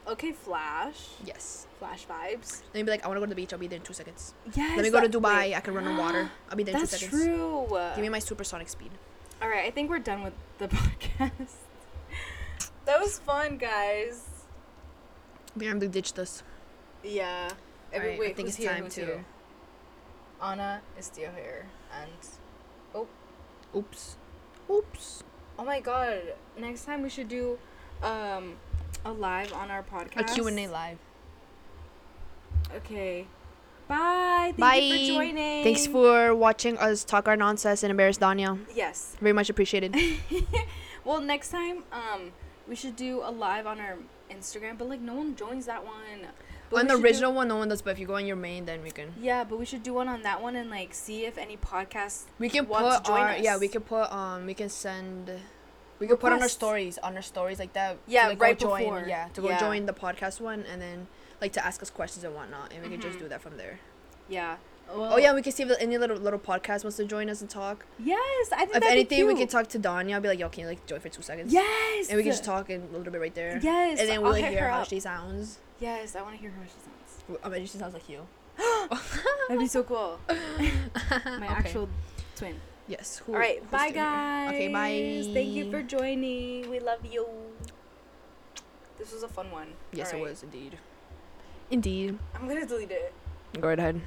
[0.06, 1.08] Okay, Flash.
[1.24, 1.66] Yes.
[1.78, 2.62] Flash vibes.
[2.74, 3.52] Let me be like, I want to go to the beach.
[3.52, 4.34] I'll be there in two seconds.
[4.54, 4.76] Yes.
[4.76, 5.36] Let me go to Dubai.
[5.36, 6.30] wait, I can run on water.
[6.50, 7.22] I'll be there in two That's seconds.
[7.24, 7.66] true.
[7.94, 8.90] Give me my supersonic speed.
[9.40, 11.54] All right, I think we're done with the podcast.
[12.84, 14.24] that was fun, guys.
[15.56, 16.42] We have to ditch this.
[17.04, 17.50] Yeah.
[17.92, 18.70] Every Alright, I think it's here?
[18.72, 19.24] time to- here?
[20.42, 21.66] Anna is still here,
[22.00, 22.10] and
[22.96, 23.06] oh,
[23.76, 24.16] Oops.
[24.68, 25.22] Oops.
[25.58, 26.34] oh my god!
[26.58, 27.58] Next time we should do
[28.02, 28.56] um
[29.04, 30.30] a live on our podcast.
[30.30, 30.98] A Q&A live.
[32.76, 33.26] Okay.
[33.88, 34.54] Bye.
[34.56, 34.76] Thank Bye.
[34.76, 35.64] you for joining.
[35.64, 38.58] Thanks for watching us talk our nonsense and embarrass Danya.
[38.74, 39.16] Yes.
[39.20, 39.94] Very much appreciated.
[41.04, 42.32] well, next time um
[42.68, 43.96] we should do a live on our
[44.30, 46.28] Instagram, but like no one joins that one.
[46.70, 47.82] But on the should do- original one, no one does.
[47.82, 49.12] But if you go on your main, then we can.
[49.20, 52.24] Yeah, but we should do one on that one and like see if any podcasts.
[52.38, 53.58] We can Want to put join our yeah.
[53.58, 54.46] We can put um.
[54.46, 55.30] We can send.
[56.02, 57.96] We could put on our stories on our stories like that.
[58.08, 59.04] Yeah, like, right join, before.
[59.06, 59.60] Yeah, to go Yeah.
[59.60, 61.06] join the podcast one and then
[61.40, 63.22] like to ask us questions and whatnot, and we could just Mhm.
[63.22, 63.78] do that from there.
[64.28, 64.56] Yeah.
[64.90, 67.48] Oh yeah, we can see if any little little podcast wants to join us and
[67.48, 67.86] talk.
[68.00, 70.14] Yes, I think if that'd be anything, we could talk to Danya.
[70.14, 71.52] I'll be like, yo, can you like join for two seconds?
[71.52, 72.08] Yes.
[72.08, 73.60] And we can just talk in a little bit right there.
[73.62, 74.00] Yes.
[74.00, 74.88] And then we'll hit hear how up.
[74.88, 75.60] she sounds.
[75.78, 77.40] Yes, I want to hear how she sounds.
[77.44, 78.26] I mean, she sounds like you.
[78.58, 80.18] That'd be so cool.
[80.28, 80.34] My
[81.36, 81.46] Okay.
[81.46, 81.88] actual
[82.36, 82.60] twin.
[82.88, 83.18] Yes.
[83.26, 84.02] Who, All right, bye still here?
[84.02, 84.48] guys.
[84.54, 85.32] Okay, bye.
[85.32, 86.68] Thank you for joining.
[86.70, 87.26] We love you.
[88.98, 89.68] This was a fun one.
[89.92, 90.78] Yes, All it was indeed.
[91.70, 92.18] Indeed.
[92.34, 93.12] I'm gonna delete it.
[93.60, 94.00] Go right ahead.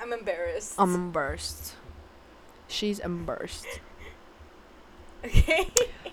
[0.00, 0.74] I'm embarrassed.
[0.78, 1.74] I'm embarrassed.
[2.68, 3.66] She's embarrassed.
[5.24, 5.68] okay.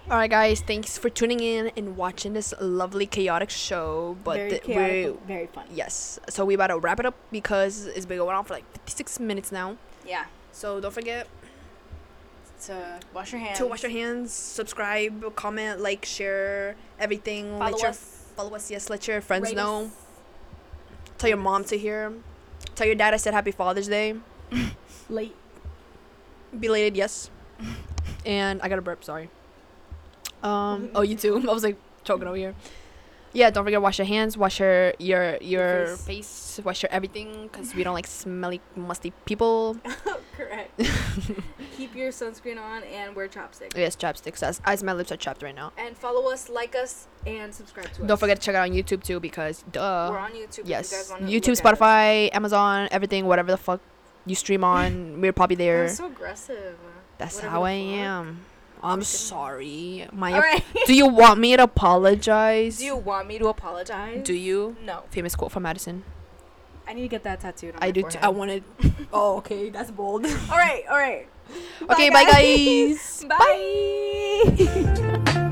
[0.09, 0.61] All right, guys.
[0.61, 4.17] Thanks for tuning in and watching this lovely chaotic show.
[4.23, 5.65] But very th- chaotic, very fun.
[5.73, 6.19] yes.
[6.29, 9.19] So we about to wrap it up because it's been going on for like 56
[9.19, 9.77] minutes now.
[10.05, 10.25] Yeah.
[10.51, 11.27] So don't forget
[12.66, 13.57] To wash your hands.
[13.60, 17.57] to wash your hands, subscribe, comment, like, share everything.
[17.57, 18.26] Follow let your us.
[18.36, 18.70] follow us.
[18.70, 19.86] Yes, let your friends rate know.
[19.86, 19.91] us.
[21.18, 22.14] Tell your mom to hear.
[22.76, 24.16] Tell your dad I said Happy Father's Day.
[25.10, 25.36] Late.
[26.57, 27.30] Belated, yes.
[28.26, 29.03] and I got a burp.
[29.03, 29.30] Sorry.
[30.43, 30.89] Um.
[30.95, 31.38] Oh, you too.
[31.49, 32.55] I was like choking over here.
[33.34, 33.49] Yeah.
[33.49, 34.38] Don't forget to wash your hands.
[34.38, 36.55] Wash your your your face.
[36.55, 36.59] face.
[36.63, 39.77] Wash your everything because we don't like smelly, musty people.
[40.38, 40.80] Correct.
[41.77, 43.75] Keep your sunscreen on and wear chopsticks.
[43.75, 44.41] Yes, chopsticks.
[44.43, 45.71] As, as my lips are chapped right now.
[45.77, 48.07] And follow us, like us, and subscribe to us.
[48.07, 50.09] Don't forget to check out on YouTube too because duh.
[50.11, 50.59] We're on YouTube.
[50.59, 51.11] if yes.
[51.21, 51.61] You guys YouTube.
[51.61, 53.82] Spotify, Amazon, everything, whatever the fuck
[54.25, 55.86] you stream on, we're probably there.
[55.88, 56.77] That's so aggressive.
[57.17, 57.99] That's Whatever how I fuck.
[57.99, 58.45] am.
[58.82, 60.07] I'm sorry.
[60.11, 60.63] My All right.
[60.86, 62.77] Do you want me to apologize?
[62.77, 64.23] Do you want me to apologize?
[64.23, 64.77] Do you?
[64.86, 65.03] No.
[65.09, 66.03] Famous quote from Madison.
[66.88, 67.75] I need to get that tattooed.
[67.75, 68.03] On I do.
[68.03, 68.63] T- I wanted.
[69.13, 69.69] oh, okay.
[69.69, 70.25] That's bold.
[70.25, 70.84] All right.
[70.89, 71.27] All right.
[71.89, 73.25] okay, bye guys.
[73.27, 75.39] Bye.